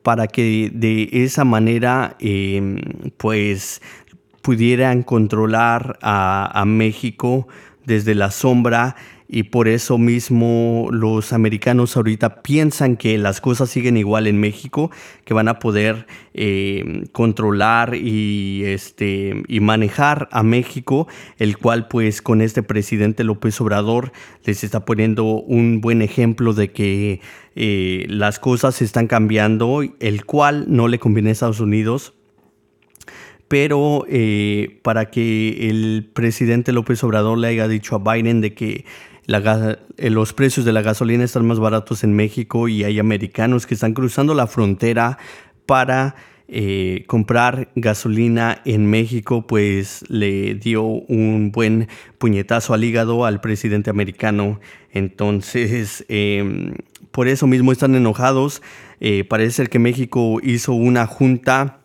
para 0.04 0.28
que 0.28 0.70
de 0.74 1.10
esa 1.12 1.44
manera 1.44 2.18
em, 2.20 2.78
pues 3.18 3.82
pudieran 4.41 5.03
controlar 5.03 5.98
a, 6.01 6.63
México 6.65 7.47
desde 7.86 8.15
la 8.15 8.32
sombra 8.32 8.95
y 9.32 9.43
por 9.43 9.67
eso 9.67 9.99
mismo 9.99 10.89
los 10.91 11.34
americanos 11.34 11.95
ahorita 11.95 12.41
piensan 12.41 12.97
que 12.97 13.17
las 13.19 13.41
cosas 13.41 13.69
siguen 13.69 13.95
igual 13.95 14.25
en 14.25 14.39
México, 14.39 14.89
que 15.23 15.36
van 15.36 15.47
a 15.47 15.60
poder 15.60 16.08
eh, 16.34 17.04
controlar 17.12 17.93
y, 17.93 18.63
este, 18.65 19.43
y 19.47 19.60
manejar 19.60 20.30
a 20.32 20.41
México, 20.41 21.08
el 21.38 21.58
cual 21.60 21.88
pues 21.88 22.23
con 22.23 22.41
este 22.41 22.63
presidente 22.63 23.23
López 23.23 23.62
Obrador 23.62 24.12
les 24.45 24.63
está 24.63 24.84
poniendo 24.84 25.25
un 25.25 25.80
buen 25.80 26.02
ejemplo 26.02 26.54
de 26.54 26.71
que 26.71 27.21
eh, 27.56 28.06
las 28.10 28.39
cosas 28.39 28.82
están 28.82 29.06
cambiando, 29.06 29.84
el 29.99 30.25
cual 30.25 30.65
no 30.69 30.88
le 30.88 30.97
conviene 30.97 31.30
a 31.30 31.34
Estados 31.34 31.60
Unidos 31.60 32.13
pero 33.50 34.06
eh, 34.08 34.80
para 34.84 35.10
que 35.10 35.70
el 35.70 36.10
presidente 36.14 36.72
López 36.72 37.04
Obrador 37.04 37.38
le 37.40 37.48
haya 37.48 37.68
dicho 37.68 37.96
a 37.96 38.14
Biden 38.14 38.42
de 38.42 38.54
que 38.54 38.86
eh, 39.28 40.10
los 40.12 40.34
precios 40.34 40.66
de 40.66 40.72
la 40.72 40.84
gasolina 40.84 41.24
están 41.24 41.48
más 41.48 41.60
baratos 41.60 42.04
en 42.04 42.14
México 42.14 42.68
y 42.68 42.84
hay 42.84 43.00
americanos 43.00 43.66
que 43.66 43.74
están 43.74 43.94
cruzando 43.94 44.36
la 44.36 44.46
frontera 44.46 45.18
para 45.66 46.16
eh, 46.48 47.06
comprar 47.08 47.70
gasolina 47.76 48.62
en 48.66 48.86
México, 48.86 49.48
pues 49.48 50.06
le 50.10 50.54
dio 50.54 50.84
un 50.84 51.52
buen 51.52 51.88
puñetazo 52.20 52.76
al 52.76 52.84
hígado 52.84 53.26
al 53.26 53.42
presidente 53.42 53.90
americano. 53.90 54.60
Entonces, 54.92 56.06
em, 56.08 56.76
por 57.12 57.28
eso 57.28 57.48
mismo 57.48 57.72
están 57.72 57.96
enojados. 57.96 58.62
parece 59.30 59.52
ser 59.52 59.70
que 59.70 59.80
México 59.80 60.40
hizo 60.44 60.74
una 60.74 61.08
junta 61.08 61.80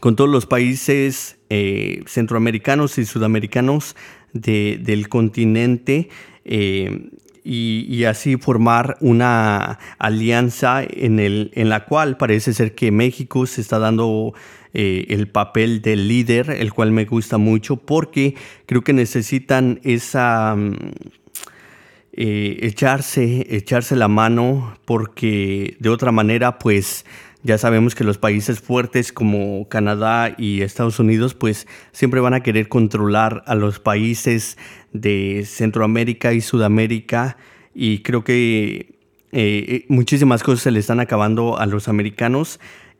con 0.00 0.16
todos 0.16 0.30
los 0.30 0.46
países 0.46 1.36
eh, 1.48 2.02
centroamericanos 2.06 2.98
y 2.98 3.04
sudamericanos 3.04 3.94
del 4.32 5.08
continente 5.08 6.08
eh, 6.44 7.10
y, 7.44 8.04
así 8.04 8.36
formar 8.36 8.96
una 9.00 9.78
alianza 9.98 10.82
en, 10.82 11.20
el, 11.20 11.52
en 11.54 11.68
la 11.68 11.84
cual 11.84 12.16
parece 12.16 12.52
ser 12.52 12.74
que 12.74 12.90
México 12.90 13.46
se 13.46 13.60
está 13.60 13.78
dando 13.78 14.34
eh, 14.74 15.06
el 15.10 15.28
papel 15.28 15.80
del 15.80 16.08
líder, 16.08 16.50
el 16.50 16.72
cual 16.72 16.90
me 16.90 17.04
gusta 17.04 17.38
mucho 17.38 17.76
porque 17.76 18.34
creo 18.66 18.82
que 18.82 18.92
necesitan 18.92 19.80
esa... 19.84 20.56
Echarse, 22.18 23.46
echarse 23.50 23.94
la 23.94 24.08
mano 24.08 24.78
porque 24.86 25.76
de 25.80 25.90
otra 25.90 26.12
manera 26.12 26.58
pues 26.58 27.04
ya 27.46 27.58
sabemos 27.58 27.94
que 27.94 28.02
los 28.02 28.18
países 28.18 28.60
fuertes 28.60 29.12
como 29.12 29.68
Canadá 29.68 30.34
y 30.36 30.62
Estados 30.62 30.98
Unidos 30.98 31.34
pues 31.34 31.68
siempre 31.92 32.20
van 32.20 32.34
a 32.34 32.40
querer 32.42 32.68
controlar 32.68 33.44
a 33.46 33.54
los 33.54 33.78
países 33.78 34.58
de 34.92 35.44
Centroamérica 35.46 36.32
y 36.32 36.40
Sudamérica. 36.40 37.36
Y 37.72 38.00
creo 38.00 38.24
que 38.24 38.96
eh, 39.30 39.64
eh, 39.68 39.84
muchísimas 39.88 40.42
cosas 40.42 40.62
se 40.62 40.72
le 40.72 40.80
están 40.80 40.98
acabando 40.98 41.56
a 41.56 41.66
los 41.66 41.86
americanos. 41.86 42.58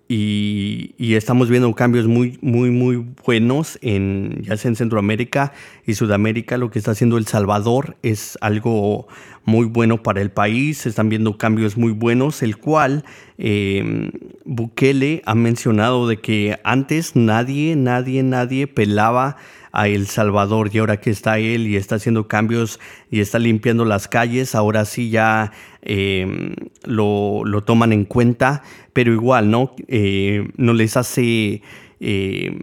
Y, 0.09 0.95
estamos 1.17 1.51
viendo 1.51 1.75
cambios 1.75 2.07
muy, 2.07 2.39
muy, 2.41 2.71
muy 2.71 3.05
buenos 3.25 3.79
en 3.83 4.43
ya 4.43 4.57
sea 4.57 4.69
en 4.69 4.77
Centroamérica 4.77 5.53
y 5.87 5.95
Sudamérica. 5.95 6.59
Lo 6.59 6.71
que 6.71 6.79
está 6.79 6.91
haciendo 6.91 7.17
El 7.17 7.27
Salvador 7.27 7.97
es 8.03 8.37
algo 8.41 9.07
muy 9.45 9.67
bueno 9.67 10.03
para 10.03 10.21
el 10.21 10.31
país. 10.31 10.85
Están 10.85 11.09
viendo 11.09 11.39
cambios 11.39 11.77
muy 11.77 11.93
buenos, 11.93 12.43
el 12.43 12.59
cual 12.59 13.05
em, 13.39 14.11
Bukele 14.45 15.23
ha 15.25 15.35
mencionado 15.35 16.09
de 16.09 16.19
que 16.19 16.59
antes 16.65 17.15
nadie, 17.15 17.77
nadie, 17.77 18.23
nadie 18.23 18.67
pelaba 18.67 19.37
a 19.73 19.89
El 19.89 20.07
Salvador 20.07 20.71
y 20.73 20.79
ahora 20.79 21.01
que 21.01 21.11
está 21.11 21.39
él 21.39 21.67
y 21.67 21.77
está 21.77 21.97
haciendo 21.97 22.29
cambios 22.29 22.81
y 23.11 23.21
está 23.21 23.39
limpiando 23.39 23.85
las 23.85 24.09
calles, 24.09 24.55
ahora 24.55 24.85
sí 24.87 25.11
ya 25.11 25.53
em, 25.83 26.55
lo, 26.85 27.45
toman 27.65 27.93
en 27.93 28.05
cuenta, 28.05 28.63
pero 28.93 29.13
igual, 29.13 29.51
¿no? 29.51 29.73
Eh, 29.87 30.49
no 30.57 30.73
les 30.73 30.97
hace... 30.97 31.63
Em, 32.01 32.61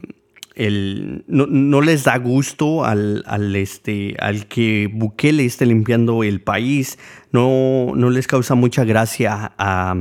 el, 0.55 1.23
no, 1.27 1.81
les 1.81 2.03
da 2.03 2.17
gusto 2.17 2.85
al, 2.85 3.55
este, 3.55 4.15
al 4.19 4.47
que 4.47 4.89
Bukele 4.91 5.45
esté 5.45 5.65
limpiando 5.65 6.23
el 6.23 6.41
país, 6.41 6.99
no, 7.31 7.93
no 7.95 8.09
les 8.09 8.27
causa 8.27 8.55
mucha 8.55 8.83
gracia 8.83 9.53
a, 9.57 9.95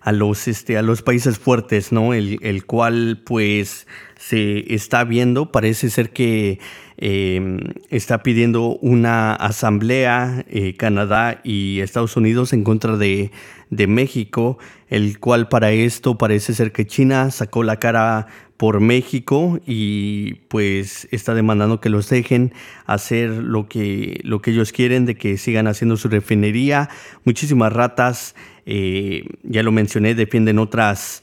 a 0.00 0.12
los, 0.12 0.46
este, 0.46 0.78
a 0.78 0.82
los 0.82 1.02
países 1.02 1.38
fuertes, 1.38 1.90
¿no? 1.90 2.14
El, 2.14 2.38
el, 2.42 2.64
cual, 2.66 3.22
pues, 3.24 3.86
se 4.28 4.74
está 4.74 5.04
viendo. 5.04 5.52
Parece 5.52 5.88
ser 5.88 6.10
que 6.10 6.58
em, 6.96 7.58
está 7.90 8.24
pidiendo 8.24 8.76
una 8.78 9.34
asamblea 9.34 10.44
eh, 10.48 10.74
Canadá 10.76 11.40
y 11.44 11.80
Estados 11.80 12.16
Unidos 12.16 12.52
en 12.52 12.64
contra 12.64 12.96
de, 12.96 13.30
de 13.70 13.86
México, 13.86 14.58
el 14.88 15.20
cual 15.20 15.48
para 15.48 15.70
esto 15.70 16.18
parece 16.18 16.54
ser 16.54 16.72
que 16.72 16.86
China 16.86 17.30
sacó 17.30 17.62
la 17.62 17.78
cara 17.78 18.26
por 18.56 18.80
México 18.80 19.60
y 19.64 20.34
pues 20.48 21.06
está 21.12 21.34
demandando 21.34 21.80
que 21.80 21.90
los 21.90 22.08
dejen 22.08 22.52
hacer 22.86 23.30
lo 23.30 23.68
que, 23.68 24.20
lo 24.24 24.40
que 24.40 24.50
ellos 24.50 24.72
quieren, 24.72 25.06
de 25.06 25.14
que 25.14 25.36
sigan 25.36 25.68
haciendo 25.68 25.96
su 25.96 26.08
refinería. 26.08 26.88
Muchísimas 27.24 27.72
ratas, 27.72 28.34
eh, 28.64 29.24
ya 29.44 29.62
lo 29.62 29.70
mencioné, 29.70 30.16
defienden 30.16 30.58
otras, 30.58 31.22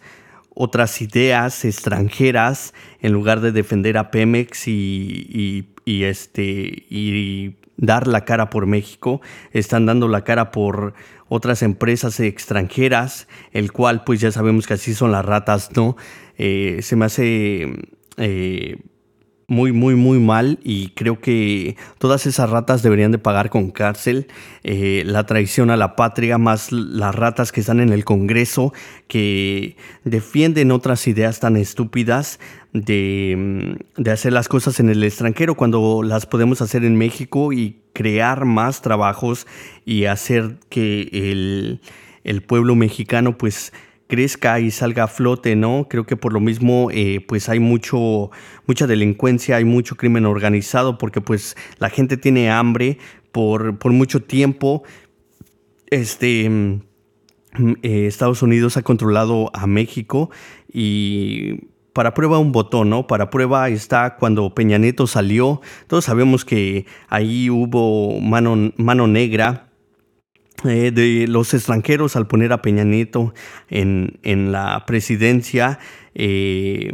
otras 0.55 1.01
ideas 1.01 1.65
extranjeras 1.65 2.73
en 2.99 3.11
lugar 3.11 3.41
de 3.41 3.51
defender 3.51 3.97
a 3.97 4.11
Pemex 4.11 4.67
y, 4.67 5.67
y, 5.85 6.03
este, 6.03 6.85
y 6.89 7.55
dar 7.77 8.07
la 8.07 8.25
cara 8.25 8.49
por 8.49 8.65
México, 8.65 9.21
están 9.51 9.85
dando 9.85 10.07
la 10.07 10.23
cara 10.23 10.51
por 10.51 10.93
otras 11.27 11.63
empresas 11.63 12.19
extranjeras, 12.19 13.27
el 13.51 13.71
cual 13.71 14.03
pues 14.03 14.21
ya 14.21 14.31
sabemos 14.31 14.67
que 14.67 14.75
así 14.75 14.93
son 14.93 15.11
las 15.11 15.25
ratas, 15.25 15.71
¿no? 15.75 15.97
Eh, 16.37 16.79
se 16.81 16.95
me 16.95 17.05
hace 17.05 17.73
eh, 18.17 18.77
muy, 19.47 19.71
muy, 19.71 19.95
muy 19.95 20.19
mal 20.19 20.59
y 20.63 20.89
creo 20.89 21.19
que 21.19 21.75
todas 21.97 22.25
esas 22.25 22.49
ratas 22.49 22.81
deberían 22.83 23.11
de 23.11 23.17
pagar 23.17 23.49
con 23.49 23.71
cárcel. 23.71 24.27
Eh, 24.63 25.03
la 25.05 25.25
traición 25.25 25.69
a 25.69 25.77
la 25.77 25.95
patria, 25.95 26.37
más 26.37 26.71
las 26.71 27.13
ratas 27.13 27.51
que 27.51 27.61
están 27.61 27.79
en 27.79 27.91
el 27.91 28.05
Congreso, 28.05 28.73
que 29.07 29.75
defienden 30.03 30.71
otras 30.71 31.07
ideas 31.07 31.39
tan 31.39 31.57
estúpidas 31.57 32.39
de, 32.73 33.77
de 33.97 34.11
hacer 34.11 34.33
las 34.33 34.47
cosas 34.47 34.79
en 34.79 34.89
el 34.89 35.03
extranjero 35.03 35.55
cuando 35.55 36.01
las 36.03 36.25
podemos 36.25 36.61
hacer 36.61 36.83
en 36.83 36.97
México 36.97 37.53
y 37.53 37.81
crear 37.93 38.45
más 38.45 38.81
trabajos 38.81 39.45
y 39.85 40.05
hacer 40.05 40.57
que 40.69 41.09
el, 41.11 41.81
el 42.23 42.41
pueblo 42.41 42.75
mexicano 42.75 43.37
pues 43.37 43.71
crezca 44.07 44.59
y 44.59 44.71
salga 44.71 45.05
a 45.05 45.07
flote, 45.07 45.55
¿no? 45.55 45.87
Creo 45.89 46.05
que 46.05 46.17
por 46.17 46.33
lo 46.33 46.39
mismo, 46.39 46.89
eh, 46.91 47.23
pues 47.27 47.49
hay 47.49 47.59
mucho, 47.59 48.31
mucha 48.67 48.87
delincuencia, 48.87 49.57
hay 49.57 49.65
mucho 49.65 49.95
crimen 49.95 50.25
organizado, 50.25 50.97
porque 50.97 51.21
pues 51.21 51.55
la 51.79 51.89
gente 51.89 52.17
tiene 52.17 52.51
hambre 52.51 52.97
por, 53.31 53.79
por 53.79 53.91
mucho 53.91 54.21
tiempo. 54.21 54.83
Este, 55.89 56.49
mm, 56.49 56.81
eh, 57.81 58.07
Estados 58.07 58.41
Unidos 58.41 58.77
ha 58.77 58.81
controlado 58.81 59.51
a 59.53 59.67
México 59.67 60.29
y 60.71 61.69
para 61.93 62.13
prueba 62.13 62.39
un 62.39 62.51
botón, 62.51 62.89
¿no? 62.89 63.05
Para 63.07 63.29
prueba 63.29 63.69
está 63.69 64.15
cuando 64.17 64.53
Peña 64.55 64.79
Nieto 64.79 65.05
salió. 65.07 65.61
Todos 65.87 66.05
sabemos 66.05 66.43
que 66.43 66.87
ahí 67.07 67.49
hubo 67.49 68.19
mano, 68.19 68.71
mano 68.77 69.07
negra 69.07 69.72
eh, 70.65 70.91
de 70.91 71.27
los 71.27 71.53
extranjeros 71.53 72.15
al 72.15 72.27
poner 72.27 72.53
a 72.53 72.61
Peña 72.61 72.83
Nieto 72.83 73.33
en, 73.69 74.19
la 74.51 74.83
presidencia. 74.85 75.79
Eh, 76.15 76.93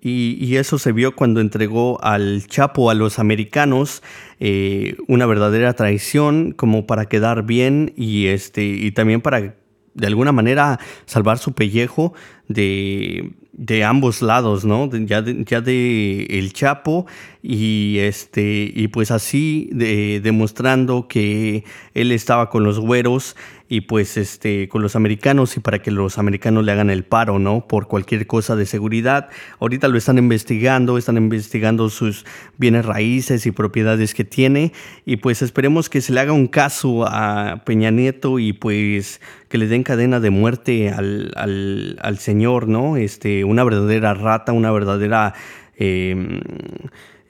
y, 0.00 0.56
eso 0.56 0.78
se 0.78 0.92
vio 0.92 1.14
cuando 1.14 1.40
entregó 1.40 2.02
al 2.02 2.46
Chapo 2.48 2.90
a 2.90 2.94
los 2.94 3.18
americanos 3.20 4.02
eh, 4.40 4.96
una 5.06 5.26
verdadera 5.26 5.74
traición 5.74 6.52
como 6.52 6.86
para 6.86 7.06
quedar 7.06 7.44
bien 7.44 7.92
y, 7.96 8.26
este, 8.26 8.64
y 8.64 8.90
también 8.90 9.20
para 9.20 9.54
de 9.94 10.06
alguna 10.06 10.32
manera 10.32 10.78
salvar 11.06 11.38
su 11.38 11.52
pellejo 11.52 12.14
de, 12.48 13.32
de 13.52 13.84
ambos 13.84 14.22
lados, 14.22 14.64
¿no? 14.64 14.90
ya, 14.90 15.22
de, 15.22 15.44
ya 15.44 15.60
de 15.60 16.26
el 16.30 16.52
Chapo 16.52 17.06
y 17.42 17.98
este 17.98 18.70
y 18.74 18.88
pues 18.88 19.10
así 19.10 19.68
de, 19.72 20.20
demostrando 20.20 21.08
que 21.08 21.64
él 21.94 22.12
estaba 22.12 22.48
con 22.48 22.64
los 22.64 22.80
güeros 22.80 23.36
y 23.72 23.80
pues 23.80 24.18
este 24.18 24.68
con 24.68 24.82
los 24.82 24.96
americanos 24.96 25.56
y 25.56 25.60
para 25.60 25.78
que 25.78 25.90
los 25.90 26.18
americanos 26.18 26.62
le 26.62 26.72
hagan 26.72 26.90
el 26.90 27.04
paro, 27.04 27.38
¿no? 27.38 27.66
Por 27.66 27.88
cualquier 27.88 28.26
cosa 28.26 28.54
de 28.54 28.66
seguridad. 28.66 29.30
Ahorita 29.60 29.88
lo 29.88 29.96
están 29.96 30.18
investigando, 30.18 30.98
están 30.98 31.16
investigando 31.16 31.88
sus 31.88 32.26
bienes 32.58 32.84
raíces 32.84 33.46
y 33.46 33.50
propiedades 33.50 34.12
que 34.12 34.24
tiene 34.24 34.74
y 35.06 35.16
pues 35.16 35.40
esperemos 35.40 35.88
que 35.88 36.02
se 36.02 36.12
le 36.12 36.20
haga 36.20 36.34
un 36.34 36.48
caso 36.48 37.06
a 37.06 37.62
Peña 37.64 37.90
Nieto 37.90 38.38
y 38.38 38.52
pues 38.52 39.22
que 39.48 39.56
le 39.56 39.66
den 39.68 39.84
cadena 39.84 40.20
de 40.20 40.28
muerte 40.28 40.90
al, 40.90 41.32
al, 41.34 41.98
al 42.02 42.18
señor, 42.18 42.68
¿no? 42.68 42.98
Este, 42.98 43.42
una 43.42 43.64
verdadera 43.64 44.12
rata, 44.12 44.52
una 44.52 44.70
verdadera 44.70 45.32
em, 45.78 46.40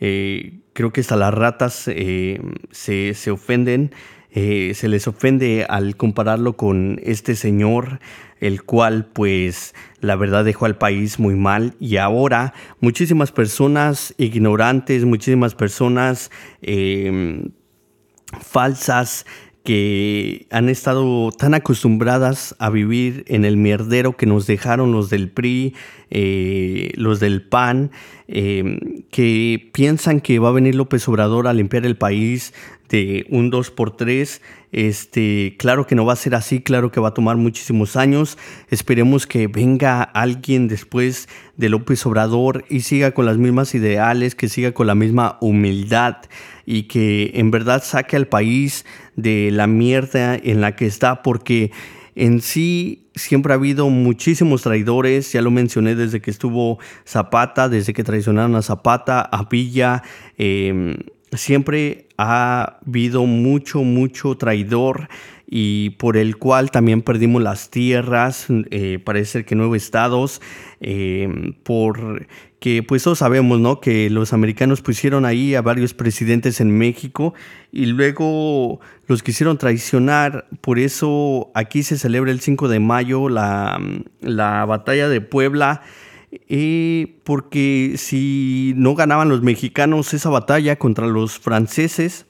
eh, 0.01 0.59
creo 0.73 0.93
que 0.93 1.03
hasta 1.03 1.15
las 1.15 1.33
ratas 1.33 1.85
eh, 1.87 2.41
se, 2.73 3.15
se 3.15 3.31
ofenden 3.31 3.93
eh, 4.35 4.73
se 4.75 4.89
les 4.89 5.07
ofende 5.07 5.67
al 5.69 5.97
compararlo 5.97 6.57
con 6.57 6.99
este 7.03 7.37
señor, 7.37 8.01
el 8.41 8.63
cual 8.63 9.05
pues 9.05 9.75
la 10.01 10.17
verdad 10.17 10.45
dejó 10.45 10.65
al 10.65 10.79
país 10.79 11.19
muy 11.19 11.35
mal. 11.35 11.75
Y 11.79 11.99
ahora 11.99 12.55
muchísimas 12.81 13.31
personas 13.31 14.15
ignorantes, 14.17 15.05
muchísimas 15.05 15.55
personas 15.55 16.31
em, 16.63 17.51
falsas 18.41 19.27
que 19.65 20.47
han 20.51 20.69
estado 20.69 21.31
tan 21.31 21.55
acostumbradas 21.55 22.57
a 22.59 22.71
vivir 22.71 23.25
en 23.29 23.45
el 23.45 23.57
mierdero 23.57 24.17
que 24.17 24.27
nos 24.27 24.47
dejaron 24.47 24.93
los 24.93 25.09
del 25.09 25.31
PRI, 25.31 25.75
eh, 26.11 26.93
los 26.97 27.21
del 27.21 27.43
PAN, 27.43 27.93
em, 28.27 28.79
que 29.11 29.71
piensan 29.73 30.21
que 30.21 30.39
va 30.39 30.49
a 30.49 30.53
venir 30.53 30.75
López 30.75 31.07
Obrador 31.09 31.47
a 31.47 31.53
limpiar 31.55 31.87
el 31.87 31.97
país 31.97 32.53
de 32.93 33.27
un 33.31 33.51
2x3. 33.51 34.43
Este, 34.71 35.57
claro 35.59 35.87
que 35.87 35.95
no 35.95 36.05
va 36.05 36.13
a 36.13 36.17
ser 36.17 36.35
así, 36.35 36.61
claro 36.61 36.93
que 36.93 37.01
va 37.01 37.09
a 37.09 37.15
tomar 37.15 37.37
muchísimos 37.37 37.97
años. 37.97 38.39
Esperemos 38.69 39.27
que 39.27 39.47
venga 39.47 40.03
alguien 40.03 40.69
después 40.69 41.29
de 41.57 41.69
López 41.71 42.05
Obrador 42.05 42.65
y 42.69 42.81
siga 42.81 43.13
con 43.13 43.27
las 43.27 43.39
mismas 43.39 43.75
ideales, 43.75 44.35
que 44.35 44.49
siga 44.49 44.73
con 44.73 44.87
la 44.87 44.95
misma 44.95 45.39
humildad 45.41 46.19
y 46.67 46.85
que 46.85 47.33
en 47.35 47.51
verdad 47.51 47.83
saque 47.83 48.17
al 48.17 48.29
país 48.29 48.85
de 49.17 49.51
la 49.53 49.67
mierda 49.67 50.35
en 50.37 50.61
la 50.61 50.77
que 50.77 50.87
está, 50.87 51.23
porque 51.23 51.71
en 52.15 52.41
sí 52.41 53.03
siempre 53.15 53.53
ha 53.53 53.57
habido 53.57 53.89
muchísimos 53.89 54.63
traidores, 54.63 55.33
ya 55.33 55.43
lo 55.43 55.51
mencioné 55.51 55.95
desde 55.95 56.21
que 56.21 56.31
estuvo 56.31 56.79
Zapata, 57.07 57.69
desde 57.69 57.93
que 57.93 58.05
traicionaron 58.05 58.55
a 58.57 58.63
Zapata, 58.63 59.21
a 59.21 59.45
Villa, 59.45 60.03
em, 60.37 60.97
siempre 61.33 62.09
ha 62.19 62.79
habido 62.87 63.25
mucho, 63.27 63.83
mucho 63.83 64.37
traidor 64.37 65.09
y 65.55 65.91
por 65.91 66.17
el 66.17 66.39
cual 66.39 66.71
también 66.71 67.03
perdimos 67.03 67.43
las 67.43 67.69
tierras, 67.69 68.47
eh, 68.71 68.99
parece 69.05 69.45
que 69.45 69.55
nueve 69.55 69.77
estados, 69.77 70.41
eh, 70.81 71.53
por 71.63 72.27
que 72.59 72.83
pues 72.83 73.03
todos 73.03 73.19
sabemos, 73.19 73.61
¿no? 73.61 73.79
Que 73.79 74.09
los 74.09 74.33
americanos 74.33 74.81
pusieron 74.81 75.27
ahí 75.27 75.55
a 75.55 75.61
varios 75.61 75.93
presidentes 75.93 76.63
en 76.63 76.71
México 76.71 77.35
y 77.71 77.85
luego 77.85 78.81
los 79.09 79.23
quisieron 79.23 79.59
traicionar, 79.59 80.47
por 80.63 80.79
eso 80.79 81.51
aquí 81.55 81.83
se 81.83 81.99
celebra 81.99 82.31
el 82.31 82.41
5 82.41 82.69
de 82.69 82.81
mayo 82.81 83.29
la, 83.29 83.79
la 84.23 84.65
batalla 84.65 85.11
de 85.11 85.21
Puebla, 85.21 85.83
y 86.49 87.19
porque 87.25 87.97
si 87.99 88.73
no 88.77 88.95
ganaban 88.95 89.29
los 89.29 89.43
mexicanos 89.43 90.15
esa 90.15 90.31
batalla 90.31 90.77
contra 90.77 91.07
los 91.07 91.39
franceses, 91.39 92.25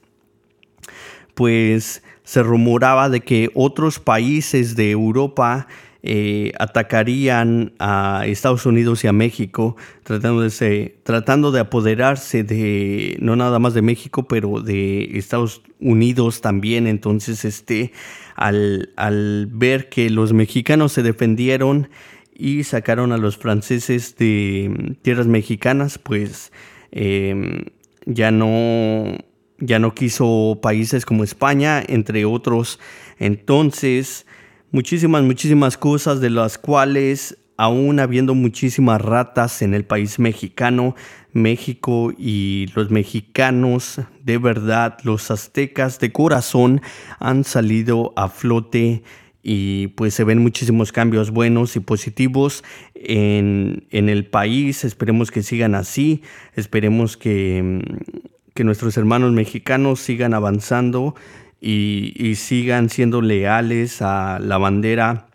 pues 1.35 2.03
se 2.25 2.43
rumoraba 2.43 3.09
de 3.09 3.21
que 3.21 3.51
otros 3.55 3.99
países 3.99 4.77
de 4.77 4.91
Europa 4.91 5.67
eh, 6.03 6.53
atacarían 6.59 7.73
a 7.79 8.25
Estados 8.27 8.67
Unidos 8.67 9.05
y 9.05 9.09
a 9.09 9.13
México, 9.13 9.77
tratando 10.03 10.43
de, 10.43 10.99
tratando 11.05 11.53
de 11.53 11.61
apoderarse 11.61 12.43
de, 12.43 13.17
no 13.21 13.37
nada 13.37 13.59
más 13.59 13.75
de 13.75 13.83
México, 13.83 14.27
pero 14.27 14.61
de 14.61 15.17
Estados 15.19 15.63
Unidos 15.81 16.41
también. 16.41 16.87
Entonces, 16.87 17.45
este, 17.45 17.93
al, 18.35 18.91
al 18.97 19.47
ver 19.47 19.89
que 19.89 20.11
los 20.11 20.33
mexicanos 20.33 20.93
se 20.93 21.03
defendieron, 21.03 21.89
y 22.35 22.65
sacaron 22.65 23.13
a 23.13 23.19
los 23.19 23.37
franceses 23.37 24.17
de 24.17 24.97
tierras 25.03 25.27
mexicanas, 25.27 25.99
pues 25.99 26.51
em, 26.91 27.67
ya 28.07 28.31
no 28.31 29.17
ya 29.63 29.79
no 29.79 29.95
quiso 29.95 30.59
países 30.61 31.07
como 31.07 31.25
España, 31.25 31.83
entre 31.87 32.25
otros. 32.25 32.81
Entonces, 33.19 34.27
muchísimas, 34.73 35.23
muchísimas 35.23 35.79
cosas 35.79 36.21
de 36.21 36.31
las 36.31 36.59
cuales, 36.59 37.39
aún 37.57 38.01
habiendo 38.01 38.35
muchísimas 38.35 39.01
ratas 39.01 39.63
en 39.63 39.73
el 39.73 39.85
país 39.85 40.19
mexicano, 40.19 40.97
México 41.33 42.13
y 42.19 42.67
los 42.75 42.91
mexicanos, 42.91 44.01
de 44.25 44.39
verdad, 44.39 44.99
los 45.05 45.31
aztecas 45.31 46.01
de 46.01 46.13
corazón, 46.13 46.83
han 47.21 47.45
salido 47.45 48.13
a 48.17 48.29
flote 48.29 49.05
y 49.45 49.89
pues 49.89 50.15
se 50.15 50.25
ven 50.25 50.39
muchísimos 50.39 50.93
cambios 50.93 51.31
buenos 51.31 51.75
y 51.77 51.81
positivos 51.81 52.65
en, 52.95 53.87
el 53.91 54.27
país. 54.27 54.85
Esperemos 54.85 55.31
que 55.31 55.43
sigan 55.43 55.75
así, 55.75 56.23
esperemos 56.55 57.17
que, 57.17 57.81
que 58.55 58.65
nuestros 58.65 58.97
hermanos 58.97 59.33
mexicanos 59.33 60.01
sigan 60.01 60.35
avanzando 60.35 61.15
y, 61.61 62.35
sigan 62.37 62.89
siendo 62.89 63.23
leales 63.23 64.03
a 64.03 64.39
la 64.41 64.59
bandera, 64.59 65.29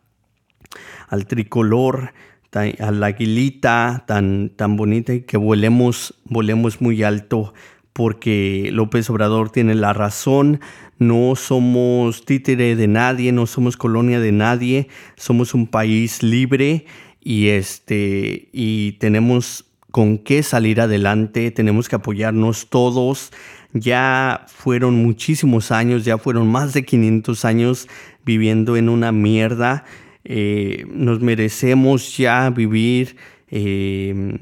al 1.08 1.26
tricolor, 1.26 2.14
a 2.52 2.92
la 2.92 3.08
aguilita 3.08 4.04
tan, 4.08 4.50
tan 4.50 4.78
bonita 4.78 5.14
y 5.14 5.22
que 5.22 5.38
volemos, 5.38 6.16
volemos 6.26 6.82
muy 6.82 7.04
alto 7.04 7.54
porque 7.94 8.70
López 8.72 9.10
Obrador 9.10 9.50
tiene 9.50 9.74
la 9.74 9.94
razón, 9.94 10.60
no 11.00 11.36
somos 11.36 12.26
títere 12.26 12.76
de 12.76 12.88
nadie, 12.88 13.32
no 13.32 13.48
somos 13.48 13.78
colonia 13.78 14.20
de 14.20 14.32
nadie, 14.32 14.88
somos 15.16 15.54
un 15.54 15.68
país 15.68 16.22
libre 16.22 16.86
y 17.22 17.48
este 17.48 18.50
y 18.54 18.94
tenemos 18.94 19.67
con 19.98 20.20
qué 20.20 20.44
salir 20.44 20.80
adelante, 20.80 21.50
tenemos 21.50 21.90
que 21.90 21.96
apoyarnos 21.96 22.70
todos. 22.70 23.32
Ya 23.74 24.46
fueron 24.46 24.94
muchísimos 24.94 25.72
años, 25.72 26.06
ya 26.06 26.20
fueron 26.20 26.48
más 26.50 26.72
de 26.74 26.86
500 26.86 27.46
años 27.46 27.88
viviendo 28.24 28.78
en 28.78 28.90
una 28.90 29.12
mierda. 29.12 29.86
Eh, 30.24 30.86
nos 30.94 31.20
merecemos 31.22 32.16
ya 32.16 32.48
vivir 32.52 33.16
eh, 33.50 34.38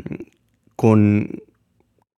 con, 0.76 1.42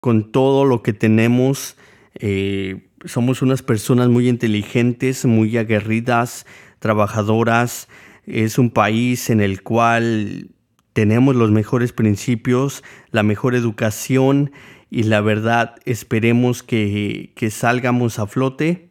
con 0.01 0.33
todo 0.33 0.65
lo 0.65 0.83
que 0.83 0.95
tenemos. 0.95 1.77
Eh, 2.15 2.89
somos 3.05 3.43
unas 3.43 3.61
personas 3.61 4.09
muy 4.09 4.31
inteligentes, 4.31 5.27
muy 5.27 5.59
aguerridas, 5.59 6.47
trabajadoras. 6.79 7.87
Es 8.25 8.57
un 8.57 8.71
país 8.71 9.29
en 9.29 9.43
el 9.43 9.63
cual 9.63 10.56
tenemos 10.97 11.37
los 11.37 11.51
mejores 11.51 11.93
principios, 11.93 12.83
la 13.11 13.23
mejor 13.23 13.55
educación 13.55 14.53
y 14.89 15.03
la 15.03 15.21
verdad 15.21 15.75
esperemos 15.85 16.63
que, 16.63 17.35
salgamos 17.51 18.19
a 18.19 18.27
flote. 18.27 18.89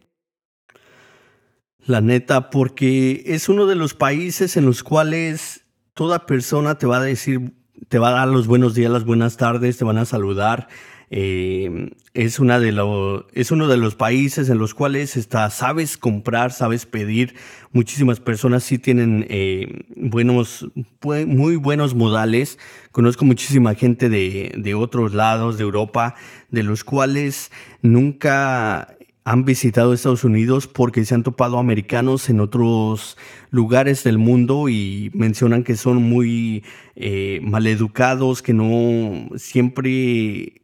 La 1.84 2.00
neta, 2.00 2.50
porque 2.50 3.24
es 3.26 3.48
uno 3.48 3.66
de 3.66 3.74
los 3.74 3.94
países 3.94 4.56
en 4.56 4.66
los 4.66 4.84
cuales 4.84 5.64
toda 5.94 6.26
persona 6.26 6.78
te 6.78 6.86
va 6.86 6.98
a 6.98 7.02
decir, 7.02 7.54
te 7.88 7.98
va 7.98 8.10
a 8.10 8.18
dar 8.20 8.28
los 8.28 8.46
buenos 8.46 8.76
días, 8.76 8.92
las 8.92 9.04
buenas 9.04 9.36
tardes, 9.36 9.76
te 9.76 9.84
van 9.84 9.98
a 9.98 10.04
saludar 10.04 10.68
eh, 11.10 11.90
es, 12.14 12.38
una 12.40 12.58
de 12.58 13.22
es 13.32 13.50
uno 13.50 13.68
de 13.68 13.76
los 13.76 13.94
países 13.94 14.48
en 14.48 14.58
los 14.58 14.74
cuales 14.74 15.16
está, 15.16 15.50
sabes 15.50 15.96
comprar, 15.96 16.52
sabes 16.52 16.86
pedir. 16.86 17.34
Muchísimas 17.72 18.20
personas 18.20 18.64
sí 18.64 18.78
tienen 18.78 19.26
eh, 19.28 19.84
buenos, 19.96 20.66
muy 21.02 21.56
buenos 21.56 21.94
modales. 21.94 22.58
Conozco 22.90 23.24
muchísima 23.24 23.74
gente 23.74 24.08
de, 24.08 24.52
de 24.56 24.74
otros 24.74 25.14
lados 25.14 25.58
de 25.58 25.64
Europa, 25.64 26.14
de 26.50 26.62
los 26.62 26.82
cuales 26.84 27.50
nunca 27.82 28.96
han 29.26 29.44
visitado 29.44 29.92
Estados 29.92 30.22
Unidos 30.22 30.68
porque 30.68 31.04
se 31.04 31.12
han 31.12 31.24
topado 31.24 31.58
americanos 31.58 32.30
en 32.30 32.38
otros 32.38 33.16
lugares 33.50 34.04
del 34.04 34.18
mundo 34.18 34.68
y 34.68 35.10
mencionan 35.14 35.64
que 35.64 35.74
son 35.74 36.00
muy 36.00 36.62
eh, 36.94 37.40
maleducados, 37.42 38.40
que 38.40 38.52
no 38.52 39.28
siempre 39.36 40.62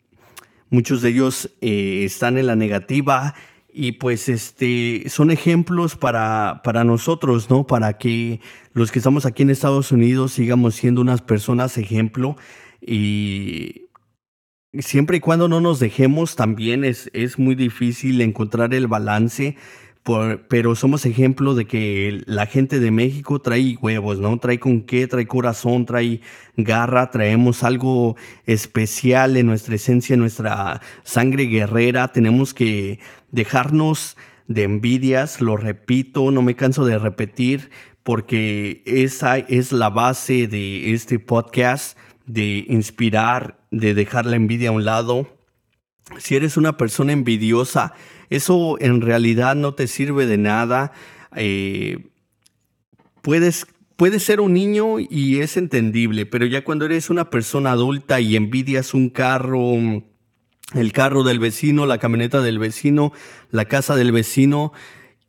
Muchos 0.72 1.02
de 1.02 1.10
ellos 1.10 1.50
eh, 1.60 2.02
están 2.02 2.38
en 2.38 2.46
la 2.46 2.56
negativa 2.56 3.34
y 3.70 3.92
pues 3.92 4.30
este 4.30 5.04
son 5.10 5.30
ejemplos 5.30 5.96
para, 5.96 6.62
para 6.64 6.82
nosotros, 6.82 7.50
¿no? 7.50 7.66
Para 7.66 7.98
que 7.98 8.40
los 8.72 8.90
que 8.90 8.98
estamos 8.98 9.26
aquí 9.26 9.42
en 9.42 9.50
Estados 9.50 9.92
Unidos 9.92 10.32
sigamos 10.32 10.74
siendo 10.74 11.02
unas 11.02 11.20
personas 11.20 11.76
ejemplo 11.76 12.36
y 12.80 13.88
siempre 14.78 15.18
y 15.18 15.20
cuando 15.20 15.46
no 15.46 15.60
nos 15.60 15.78
dejemos 15.78 16.36
también 16.36 16.84
es, 16.84 17.10
es 17.12 17.38
muy 17.38 17.54
difícil 17.54 18.22
encontrar 18.22 18.72
el 18.72 18.86
balance 18.86 19.58
pero 20.04 20.74
somos 20.74 21.06
ejemplo 21.06 21.54
de 21.54 21.66
que 21.66 22.22
la 22.26 22.46
gente 22.46 22.80
de 22.80 22.90
México 22.90 23.40
trae 23.40 23.76
huevos, 23.80 24.18
¿no? 24.18 24.36
Trae 24.38 24.58
con 24.58 24.82
qué, 24.82 25.06
trae 25.06 25.26
corazón, 25.26 25.86
trae 25.86 26.20
garra, 26.56 27.10
traemos 27.10 27.62
algo 27.62 28.16
especial 28.44 29.36
en 29.36 29.46
nuestra 29.46 29.76
esencia, 29.76 30.14
en 30.14 30.20
nuestra 30.20 30.80
sangre 31.04 31.44
guerrera. 31.44 32.08
Tenemos 32.08 32.52
que 32.52 32.98
dejarnos 33.30 34.16
de 34.48 34.64
envidias, 34.64 35.40
lo 35.40 35.56
repito, 35.56 36.32
no 36.32 36.42
me 36.42 36.56
canso 36.56 36.84
de 36.84 36.98
repetir, 36.98 37.70
porque 38.02 38.82
esa 38.84 39.38
es 39.38 39.70
la 39.70 39.88
base 39.88 40.48
de 40.48 40.92
este 40.92 41.20
podcast, 41.20 41.96
de 42.26 42.64
inspirar, 42.68 43.60
de 43.70 43.94
dejar 43.94 44.26
la 44.26 44.34
envidia 44.34 44.70
a 44.70 44.72
un 44.72 44.84
lado. 44.84 45.38
Si 46.18 46.34
eres 46.34 46.56
una 46.56 46.76
persona 46.76 47.12
envidiosa, 47.12 47.94
eso 48.32 48.76
en 48.80 49.00
realidad 49.00 49.54
no 49.54 49.74
te 49.74 49.86
sirve 49.86 50.26
de 50.26 50.38
nada. 50.38 50.92
Eh, 51.36 52.10
puedes, 53.20 53.66
ser 54.18 54.40
un 54.40 54.54
niño 54.54 54.98
y 54.98 55.40
es 55.40 55.56
entendible, 55.56 56.26
pero 56.26 56.46
ya 56.46 56.64
cuando 56.64 56.86
eres 56.86 57.10
una 57.10 57.30
persona 57.30 57.72
adulta 57.72 58.20
y 58.20 58.36
envidias 58.36 58.94
un 58.94 59.10
carro, 59.10 59.74
el 60.74 60.92
carro 60.92 61.22
del 61.22 61.38
vecino, 61.38 61.86
la 61.86 61.98
camioneta 61.98 62.40
del 62.40 62.58
vecino, 62.58 63.12
la 63.50 63.66
casa 63.66 63.94
del 63.94 64.12
vecino, 64.12 64.72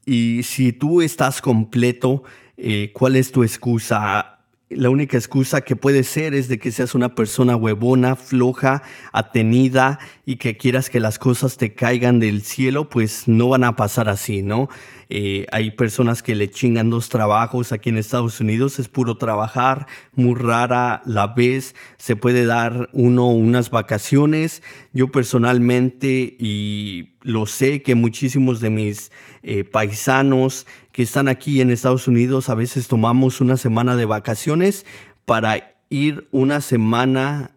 y 0.06 0.44
si 0.44 0.74
tú 0.74 1.02
estás 1.02 1.42
completo, 1.42 2.24
eh, 2.58 2.92
¿cuál 2.94 3.16
es 3.16 3.32
tu 3.32 3.44
excusa? 3.44 4.33
La 4.76 4.90
única 4.90 5.18
excusa 5.18 5.62
que 5.62 5.76
puede 5.76 6.04
ser 6.04 6.34
es 6.34 6.48
de 6.48 6.60
que 6.60 6.72
seas 6.72 6.96
una 6.96 7.16
persona 7.16 7.56
huevona, 7.56 8.16
floja, 8.16 8.84
atenida 9.12 10.00
y 10.26 10.38
que 10.38 10.58
quieras 10.58 10.90
que 10.90 11.00
las 11.00 11.20
cosas 11.20 11.58
te 11.58 11.74
caigan 11.74 12.20
del 12.20 12.42
cielo, 12.42 12.90
pues 12.90 13.28
no 13.28 13.50
van 13.50 13.64
a 13.64 13.76
pasar 13.76 14.10
así, 14.10 14.42
¿no? 14.42 14.70
Eh, 15.16 15.46
hay 15.52 15.70
personas 15.70 16.24
que 16.24 16.34
le 16.34 16.50
chingan 16.50 16.90
dos 16.90 17.08
trabajos 17.08 17.72
aquí 17.72 17.90
en 17.90 18.00
Estados 18.00 18.40
Unidos, 18.40 18.80
es 18.80 18.88
puro 18.88 19.16
trabajar, 19.16 19.86
muy 20.16 20.34
rara 20.34 21.04
la 21.06 21.28
vez, 21.28 21.76
se 21.98 22.16
puede 22.16 22.48
dar 22.48 22.90
uno 22.94 23.28
unas 23.28 23.70
vacaciones. 23.70 24.64
Yo 24.92 25.12
personalmente, 25.12 26.36
y 26.40 27.12
lo 27.22 27.46
sé 27.46 27.84
que 27.84 27.94
muchísimos 27.94 28.60
de 28.60 28.72
mis 28.72 29.12
eh, 29.44 29.64
paisanos 29.64 30.66
que 30.92 31.04
están 31.04 31.28
aquí 31.28 31.62
en 31.62 31.70
Estados 31.70 32.08
Unidos 32.08 32.50
a 32.50 32.56
veces 32.56 32.88
tomamos 32.88 33.40
una 33.40 33.58
semana 33.58 33.96
de 33.96 34.06
vacaciones 34.06 34.84
para 35.26 35.76
ir 35.92 36.28
una 36.32 36.60
semana 36.60 37.52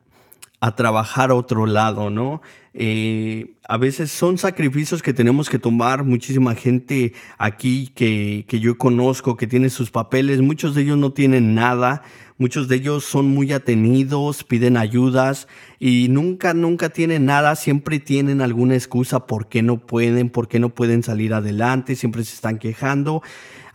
a 0.61 0.75
trabajar 0.75 1.31
a 1.31 1.37
otro 1.37 1.65
lado, 1.65 2.11
¿no? 2.11 2.43
Eh, 2.75 3.56
a 3.69 3.77
veces 3.79 4.13
son 4.13 4.39
sacrificios 4.39 5.03
que 5.03 5.13
tenemos 5.13 5.51
que 5.51 5.59
tomar. 5.59 6.05
Muchísima 6.05 6.55
gente 6.55 7.15
aquí 7.39 7.91
que, 7.95 8.45
que 8.49 8.61
yo 8.61 8.79
conozco 8.79 9.37
que 9.37 9.47
tiene 9.47 9.71
sus 9.71 9.91
papeles, 9.91 10.41
muchos 10.41 10.75
de 10.75 10.83
ellos 10.83 10.99
no 10.99 11.13
tienen 11.13 11.55
nada, 11.55 12.03
muchos 12.39 12.69
de 12.69 12.77
ellos 12.77 13.05
son 13.05 13.27
muy 13.27 13.53
atenidos, 13.53 14.45
piden 14.45 14.77
ayudas 14.77 15.49
y 15.81 16.09
nunca, 16.09 16.55
nunca 16.55 16.91
tienen 16.91 17.25
nada, 17.25 17.57
siempre 17.57 17.99
tienen 17.99 18.41
alguna 18.41 18.75
excusa 18.75 19.27
por 19.27 19.49
qué 19.49 19.63
no 19.63 19.79
pueden, 19.79 20.31
por 20.31 20.49
qué 20.49 20.61
no 20.61 20.71
pueden 20.71 21.03
salir 21.03 21.35
adelante, 21.35 21.97
siempre 21.97 22.25
se 22.25 22.35
están 22.35 22.59
quejando. 22.59 23.23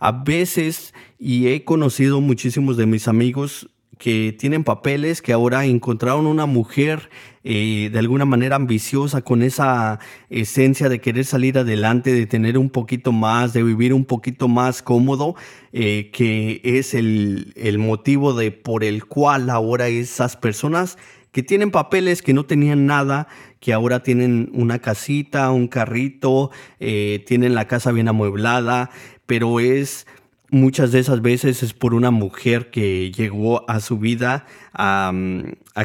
A 0.00 0.12
veces, 0.12 0.94
y 1.18 1.48
he 1.48 1.64
conocido 1.64 2.20
muchísimos 2.20 2.76
de 2.76 2.86
mis 2.86 3.08
amigos, 3.08 3.68
que 4.02 4.34
tienen 4.36 4.64
papeles, 4.64 5.22
que 5.22 5.32
ahora 5.32 5.64
encontraron 5.64 6.26
una 6.26 6.44
mujer 6.44 7.08
eh, 7.44 7.88
de 7.92 7.98
alguna 8.00 8.24
manera 8.24 8.56
ambiciosa, 8.56 9.22
con 9.22 9.44
esa 9.44 10.00
esencia 10.28 10.88
de 10.88 11.00
querer 11.00 11.24
salir 11.24 11.56
adelante, 11.56 12.12
de 12.12 12.26
tener 12.26 12.58
un 12.58 12.68
poquito 12.68 13.12
más, 13.12 13.52
de 13.52 13.62
vivir 13.62 13.94
un 13.94 14.04
poquito 14.04 14.48
más 14.48 14.82
cómodo, 14.82 15.36
eh, 15.72 16.10
que 16.12 16.60
es 16.64 16.94
el, 16.94 17.52
el 17.54 17.78
motivo 17.78 18.34
de 18.34 18.50
por 18.50 18.82
el 18.82 19.04
cual 19.04 19.48
ahora 19.50 19.86
esas 19.86 20.36
personas 20.36 20.98
que 21.30 21.44
tienen 21.44 21.70
papeles, 21.70 22.22
que 22.22 22.34
no 22.34 22.44
tenían 22.44 22.86
nada, 22.86 23.28
que 23.60 23.72
ahora 23.72 24.02
tienen 24.02 24.50
una 24.52 24.80
casita, 24.80 25.52
un 25.52 25.68
carrito, 25.68 26.50
eh, 26.80 27.22
tienen 27.28 27.54
la 27.54 27.68
casa 27.68 27.92
bien 27.92 28.08
amueblada, 28.08 28.90
pero 29.26 29.60
es 29.60 30.08
muchas 30.52 30.92
de 30.92 31.00
esas 31.00 31.22
veces 31.22 31.62
es 31.62 31.72
por 31.72 31.94
una 31.94 32.10
mujer 32.10 32.70
que 32.70 33.10
llegó 33.10 33.68
a 33.68 33.80
su 33.80 33.98
vida 33.98 34.46
a, 34.74 35.10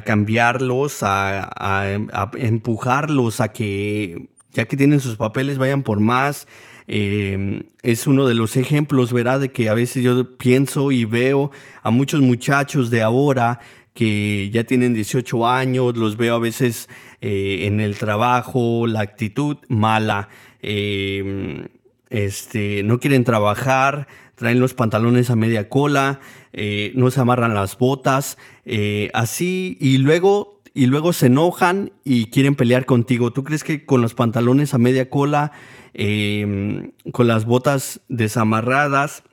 cambiarlos, 0.04 1.00
a, 1.02 1.88
empujarlos 2.38 3.40
a 3.40 3.54
que, 3.54 4.28
ya 4.52 4.66
que 4.66 4.78
tienen 4.78 5.00
sus 5.00 5.16
papeles, 5.16 5.58
vayan 5.58 5.84
por 5.84 6.02
más. 6.02 6.48
Em, 6.86 7.64
es 7.82 8.08
uno 8.08 8.28
de 8.28 8.36
los 8.36 8.58
ejemplos, 8.58 9.14
¿verdad? 9.14 9.40
De 9.40 9.52
que 9.52 9.70
a 9.70 9.74
veces 9.74 10.04
yo 10.04 10.38
pienso 10.38 10.92
y 10.92 11.06
veo 11.06 11.50
a 11.82 11.90
muchos 11.90 12.22
muchachos 12.22 12.90
de 12.90 13.02
ahora 13.02 13.60
que 13.94 14.50
ya 14.52 14.66
tienen 14.66 14.94
18 14.94 15.48
años, 15.48 15.96
los 15.98 16.18
veo 16.18 16.36
a 16.36 16.40
veces 16.40 16.90
eh, 17.22 17.66
en 17.68 17.80
el 17.80 17.98
trabajo, 17.98 18.86
la 18.86 19.00
actitud 19.00 19.58
mala. 19.70 20.30
Em, 20.62 21.68
este, 22.10 22.84
no 22.84 23.00
quieren 23.00 23.24
trabajar, 23.24 24.08
traen 24.38 24.60
los 24.60 24.76
pantalones 24.76 25.32
a 25.32 25.36
media 25.36 25.68
cola, 25.68 26.20
eh, 26.54 26.92
no 26.96 27.10
se 27.10 27.20
amarran 27.20 27.56
las 27.56 27.76
botas, 27.78 28.38
eh, 28.66 29.10
así, 29.16 29.78
y 29.82 29.98
luego, 29.98 30.62
y 30.76 30.86
luego 30.86 31.12
se 31.12 31.26
enojan 31.26 31.92
y 32.04 32.28
quieren 32.28 32.54
pelear 32.56 32.86
contigo. 32.86 33.34
¿Tú 33.34 33.44
crees 33.44 33.64
que 33.64 33.84
con 33.84 34.02
los 34.02 34.14
pantalones 34.14 34.76
a 34.76 34.78
media 34.78 35.10
cola, 35.10 35.54
em, 35.96 36.92
con 37.12 37.26
las 37.26 37.46
botas 37.46 38.02
desamarradas, 38.10 39.24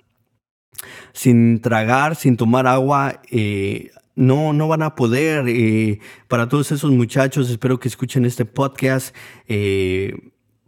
sin 1.12 1.60
tragar, 1.60 2.16
sin 2.16 2.38
tomar 2.38 2.66
agua, 2.66 3.20
eh, 3.30 3.90
no, 4.16 4.54
no 4.54 4.68
van 4.68 4.82
a 4.82 4.94
poder. 4.94 5.98
para 6.28 6.48
todos 6.48 6.72
esos 6.72 6.90
muchachos, 6.92 7.50
espero 7.50 7.78
que 7.78 7.88
escuchen 7.88 8.24
este 8.24 8.46
podcast. 8.46 9.14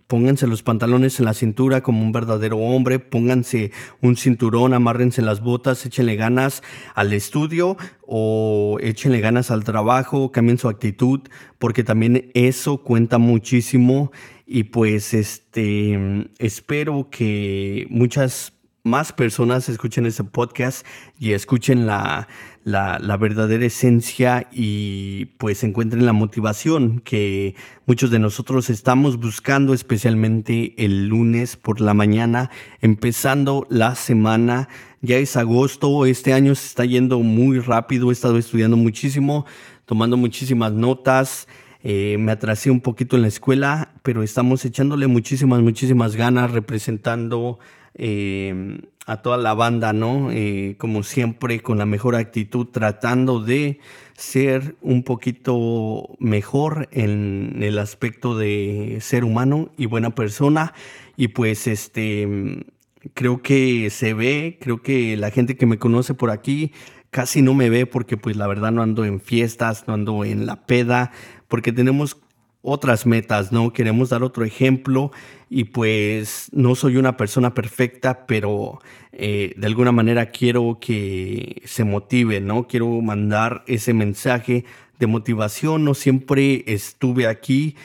Pónganse 0.06 0.46
los 0.46 0.62
pantalones 0.62 1.18
en 1.18 1.24
la 1.24 1.34
cintura 1.34 1.82
como 1.82 2.02
un 2.02 2.12
verdadero 2.12 2.58
hombre, 2.58 3.00
pónganse 3.00 3.72
un 4.00 4.16
cinturón, 4.16 4.72
amárrense 4.72 5.20
las 5.20 5.40
botas, 5.40 5.84
échenle 5.84 6.14
ganas 6.14 6.62
al 6.94 7.12
estudio 7.12 7.76
o 8.06 8.78
échenle 8.80 9.20
ganas 9.20 9.50
al 9.50 9.64
trabajo, 9.64 10.30
cambien 10.30 10.58
su 10.58 10.68
actitud, 10.68 11.22
porque 11.58 11.82
también 11.82 12.30
eso 12.34 12.84
cuenta 12.84 13.18
muchísimo. 13.18 14.12
Y 14.46 14.64
pues 14.64 15.12
este 15.12 15.98
espero 16.38 17.08
que 17.10 17.88
muchas 17.90 18.52
más 18.84 19.12
personas 19.12 19.68
escuchen 19.68 20.06
este 20.06 20.22
podcast 20.22 20.86
y 21.18 21.32
escuchen 21.32 21.86
la, 21.86 22.28
la, 22.66 23.16
verdadera 23.16 23.64
esencia 23.64 24.48
y 24.50 25.26
pues 25.38 25.62
encuentren 25.62 26.04
la 26.04 26.12
motivación 26.12 26.98
que 26.98 27.54
muchos 27.86 28.10
de 28.10 28.18
nosotros 28.18 28.70
estamos 28.70 29.20
buscando, 29.20 29.72
especialmente 29.72 30.74
el 30.76 31.06
lunes 31.06 31.56
por 31.56 31.80
la 31.80 31.94
mañana, 31.94 32.50
empezando 32.80 33.68
la 33.70 33.94
semana. 33.94 34.68
Ya 35.00 35.16
es 35.16 35.36
agosto, 35.36 36.06
este 36.06 36.32
año 36.32 36.56
se 36.56 36.66
está 36.66 36.84
yendo 36.84 37.20
muy 37.20 37.60
rápido, 37.60 38.10
he 38.10 38.12
estado 38.12 38.36
estudiando 38.36 38.76
muchísimo, 38.76 39.46
tomando 39.84 40.16
muchísimas 40.16 40.72
notas. 40.72 41.46
Eh, 41.84 42.16
me 42.18 42.32
atrasé 42.32 42.72
un 42.72 42.80
poquito 42.80 43.14
en 43.14 43.22
la 43.22 43.28
escuela, 43.28 43.92
pero 44.02 44.24
estamos 44.24 44.64
echándole 44.64 45.06
muchísimas, 45.06 45.62
muchísimas 45.62 46.16
ganas 46.16 46.50
representando 46.50 47.60
Em, 47.98 48.82
a 49.06 49.22
toda 49.22 49.38
la 49.38 49.54
banda, 49.54 49.92
¿no? 49.92 50.30
Eh, 50.32 50.74
como 50.78 51.02
siempre, 51.02 51.60
con 51.60 51.78
la 51.78 51.86
mejor 51.86 52.14
actitud, 52.16 52.66
tratando 52.66 53.40
de 53.40 53.78
ser 54.16 54.76
un 54.82 55.02
poquito 55.02 56.16
mejor 56.18 56.88
en 56.90 57.62
el 57.62 57.78
aspecto 57.78 58.36
de 58.36 58.98
ser 59.00 59.24
humano 59.24 59.70
y 59.78 59.86
buena 59.86 60.14
persona. 60.14 60.74
Y 61.16 61.28
pues 61.28 61.66
este, 61.68 62.66
creo 63.14 63.42
que 63.42 63.88
se 63.90 64.12
ve, 64.12 64.58
creo 64.60 64.82
que 64.82 65.16
la 65.16 65.30
gente 65.30 65.56
que 65.56 65.66
me 65.66 65.78
conoce 65.78 66.12
por 66.14 66.30
aquí 66.30 66.72
casi 67.10 67.40
no 67.40 67.54
me 67.54 67.70
ve 67.70 67.86
porque 67.86 68.16
pues 68.18 68.36
la 68.36 68.46
verdad 68.46 68.72
no 68.72 68.82
ando 68.82 69.04
en 69.04 69.20
fiestas, 69.20 69.84
no 69.86 69.94
ando 69.94 70.24
en 70.24 70.44
la 70.44 70.66
peda, 70.66 71.12
porque 71.48 71.72
tenemos 71.72 72.18
otras 72.66 73.06
metas, 73.06 73.52
¿no? 73.52 73.72
Queremos 73.72 74.10
dar 74.10 74.22
otro 74.22 74.44
ejemplo 74.44 75.12
y 75.48 75.64
pues 75.64 76.48
no 76.52 76.74
soy 76.74 76.96
una 76.96 77.16
persona 77.16 77.54
perfecta, 77.54 78.26
pero 78.26 78.80
eh, 79.12 79.54
de 79.56 79.66
alguna 79.66 79.92
manera 79.92 80.26
quiero 80.26 80.78
que 80.80 81.62
se 81.64 81.84
motive, 81.84 82.40
¿no? 82.40 82.66
Quiero 82.66 83.00
mandar 83.00 83.62
ese 83.68 83.94
mensaje 83.94 84.64
de 84.98 85.06
motivación, 85.06 85.84
no 85.84 85.94
siempre 85.94 86.64
estuve 86.66 87.28
aquí, 87.28 87.76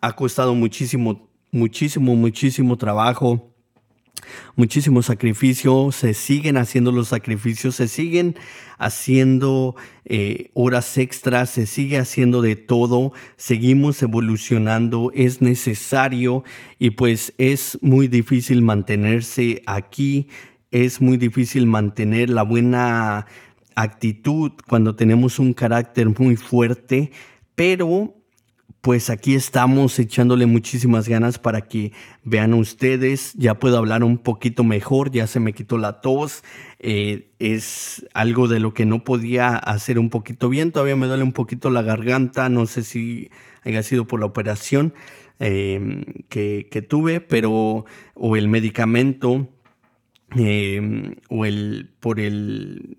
ha 0.00 0.16
costado 0.16 0.54
muchísimo, 0.54 1.28
muchísimo, 1.52 2.16
muchísimo 2.16 2.76
trabajo 2.76 3.53
muchísimo 4.56 5.02
sacrificio, 5.02 5.90
se 5.92 6.14
siguen 6.14 6.56
haciendo 6.56 6.92
los 6.92 7.08
sacrificios, 7.08 7.76
se 7.76 7.88
siguen 7.88 8.36
haciendo 8.78 9.76
eh, 10.04 10.50
horas 10.54 10.98
extras, 10.98 11.50
se 11.50 11.66
sigue 11.66 11.98
haciendo 11.98 12.42
de 12.42 12.56
todo, 12.56 13.12
seguimos 13.36 14.02
evolucionando, 14.02 15.10
es 15.14 15.40
necesario 15.40 16.44
y 16.78 16.90
pues 16.90 17.34
es 17.38 17.78
muy 17.82 18.08
difícil 18.08 18.62
mantenerse 18.62 19.62
aquí, 19.66 20.28
es 20.70 21.00
muy 21.00 21.16
difícil 21.16 21.66
mantener 21.66 22.30
la 22.30 22.42
buena 22.42 23.26
actitud 23.76 24.52
cuando 24.68 24.94
tenemos 24.96 25.38
un 25.38 25.52
carácter 25.52 26.08
muy 26.18 26.36
fuerte, 26.36 27.12
pero 27.54 28.14
pues 28.84 29.08
aquí 29.08 29.34
estamos 29.34 29.98
echándole 29.98 30.44
muchísimas 30.44 31.08
ganas 31.08 31.38
para 31.38 31.62
que 31.62 31.92
vean 32.22 32.52
ustedes. 32.52 33.32
Ya 33.32 33.58
puedo 33.58 33.78
hablar 33.78 34.04
un 34.04 34.18
poquito 34.18 34.62
mejor, 34.62 35.10
ya 35.10 35.26
se 35.26 35.40
me 35.40 35.54
quitó 35.54 35.78
la 35.78 36.02
tos. 36.02 36.44
Eh, 36.80 37.30
es 37.38 38.04
algo 38.12 38.46
de 38.46 38.60
lo 38.60 38.74
que 38.74 38.84
no 38.84 39.02
podía 39.02 39.56
hacer 39.56 39.98
un 39.98 40.10
poquito 40.10 40.50
bien. 40.50 40.70
Todavía 40.70 40.96
me 40.96 41.06
duele 41.06 41.22
un 41.22 41.32
poquito 41.32 41.70
la 41.70 41.80
garganta. 41.80 42.50
No 42.50 42.66
sé 42.66 42.82
si 42.82 43.30
haya 43.62 43.82
sido 43.82 44.06
por 44.06 44.20
la 44.20 44.26
operación 44.26 44.92
em, 45.38 46.04
que, 46.28 46.86
tuve, 46.86 47.22
pero 47.22 47.86
o 48.12 48.36
el 48.36 48.48
medicamento 48.48 49.48
em, 50.36 51.14
o 51.30 51.46
el 51.46 51.88
por 52.00 52.20
el 52.20 52.98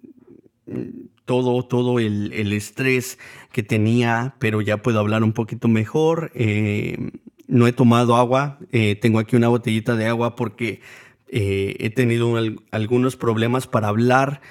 todo, 1.26 1.64
todo 1.64 2.00
el, 2.00 2.54
estrés 2.54 3.18
que 3.52 3.64
tenía, 3.64 4.36
pero 4.40 4.62
ya 4.62 4.78
puedo 4.78 5.00
hablar 5.00 5.24
un 5.24 5.34
poquito 5.34 5.68
mejor. 5.68 6.32
Eh, 6.36 7.12
no 7.48 7.68
he 7.68 7.74
tomado 7.74 8.16
agua, 8.16 8.60
eh, 8.72 8.96
tengo 8.96 9.20
aquí 9.20 9.36
una 9.36 9.50
botellita 9.50 9.96
de 9.96 10.08
agua 10.08 10.36
porque 10.36 10.82
eh, 11.28 11.76
he 11.80 11.90
tenido 11.90 12.36
algunos 12.72 13.16
problemas 13.16 13.68
para 13.68 13.88
hablar 13.88 14.42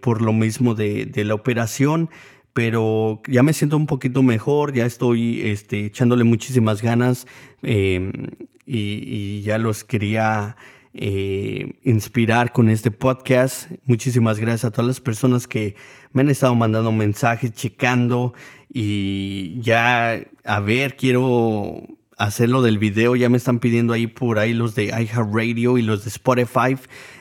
por 0.00 0.22
lo 0.22 0.32
mismo 0.32 0.76
de, 0.76 1.10
la 1.24 1.34
operación, 1.34 2.08
pero 2.52 3.20
ya 3.26 3.42
me 3.42 3.52
siento 3.52 3.76
un 3.76 3.86
poquito 3.86 4.22
mejor, 4.22 4.72
ya 4.72 4.86
estoy 4.86 5.40
este, 5.42 5.86
echándole 5.86 6.22
muchísimas 6.22 6.82
ganas 6.82 7.26
y 7.62 9.42
ya 9.42 9.58
los 9.58 9.82
quería 9.82 10.56
eh, 10.92 11.78
inspirar 11.84 12.52
con 12.52 12.68
este 12.68 12.90
podcast. 12.90 13.70
Muchísimas 13.84 14.38
gracias 14.38 14.64
a 14.64 14.70
todas 14.70 14.86
las 14.86 15.00
personas 15.00 15.46
que 15.46 15.76
me 16.12 16.22
han 16.22 16.30
estado 16.30 16.54
mandando 16.54 16.92
mensajes, 16.92 17.52
checando 17.52 18.34
y 18.72 19.60
ya, 19.60 20.20
a 20.44 20.60
ver, 20.60 20.96
quiero 20.96 21.82
hacerlo 22.18 22.62
del 22.62 22.78
video. 22.78 23.16
Ya 23.16 23.28
me 23.28 23.36
están 23.36 23.60
pidiendo 23.60 23.92
ahí 23.92 24.06
por 24.06 24.38
ahí 24.38 24.52
los 24.52 24.74
de 24.74 24.86
iHeartRadio 24.86 25.78
y 25.78 25.82
los 25.82 26.04
de 26.04 26.10
Spotify 26.10 26.76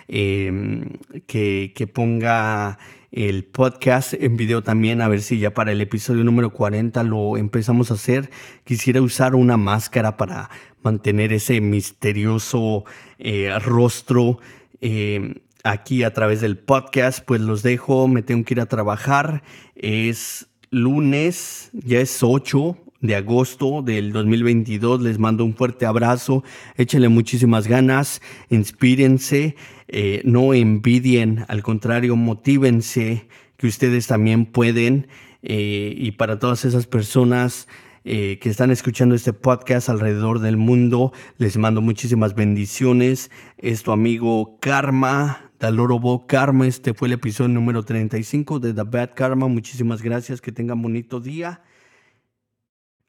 em, 0.08 0.90
que, 1.28 1.74
que 1.76 1.88
ponga 1.88 2.78
el 3.12 3.44
podcast 3.44 4.14
en 4.14 4.38
video 4.38 4.62
también, 4.62 5.02
a 5.02 5.08
ver 5.08 5.22
si 5.22 5.40
ya 5.40 5.54
para 5.54 5.72
el 5.72 5.82
episodio 5.82 6.24
número 6.24 6.52
40 6.52 7.02
lo 7.04 7.38
empezamos 7.38 7.92
a 7.92 7.96
hacer. 7.96 8.30
Quisiera 8.64 9.02
usar 9.02 9.36
una 9.36 9.58
máscara 9.58 10.16
para 10.18 10.50
mantener 10.84 11.34
ese 11.34 11.60
misterioso 11.60 12.86
eh, 13.18 13.52
rostro 13.60 14.40
eh, 14.82 15.42
aquí 15.64 16.04
a 16.04 16.14
través 16.14 16.42
del 16.42 16.58
podcast. 16.58 17.24
Pues 17.26 17.42
los 17.42 17.64
dejo, 17.64 18.08
me 18.08 18.22
tengo 18.22 18.46
que 18.46 18.54
ir 18.54 18.62
a 18.62 18.68
trabajar. 18.68 19.44
Es 19.76 20.48
lunes, 20.70 21.72
ya 21.74 22.00
es 22.00 22.22
8 22.22 22.78
de 23.02 23.16
agosto 23.16 23.82
del 23.82 24.12
2022. 24.12 25.02
Les 25.02 25.20
mando 25.20 25.46
un 25.46 25.56
fuerte 25.56 25.86
abrazo. 25.86 26.44
Échenle 26.76 27.10
muchísimas 27.10 27.68
ganas. 27.68 28.22
Inspírense. 28.50 29.56
Eh, 29.88 30.22
no 30.26 30.54
envidien. 30.54 31.46
Al 31.48 31.64
contrario, 31.64 32.16
motívense 32.16 33.28
que 33.58 33.68
ustedes 33.68 34.08
también 34.08 34.46
pueden. 34.46 35.08
y 35.42 36.12
para 36.12 36.38
todas 36.38 36.66
esas 36.66 36.86
personas 36.86 37.68
eh, 38.06 38.40
que 38.40 38.50
están 38.50 38.72
escuchando 38.72 39.14
este 39.14 39.34
podcast 39.34 39.90
alrededor 39.90 40.40
del 40.40 40.58
mundo. 40.58 41.12
Les 41.38 41.58
mando 41.58 41.82
muchísimas 41.82 42.34
bendiciones. 42.34 43.30
Es 43.58 43.84
tu 43.84 43.92
amigo 43.92 44.58
Karma, 44.62 45.52
Dalorobo 45.60 46.26
Karma. 46.26 46.66
Este 46.66 46.94
fue 46.94 47.10
el 47.10 47.14
episodio 47.14 47.50
número 47.50 47.84
35 47.84 48.60
de 48.60 48.74
The 48.74 48.84
Bad 48.84 49.12
Karma. 49.16 49.48
Muchísimas 49.48 50.02
gracias. 50.02 50.40
Que 50.40 50.52
tengan 50.52 50.82
bonito 50.82 51.20
día. 51.20 51.62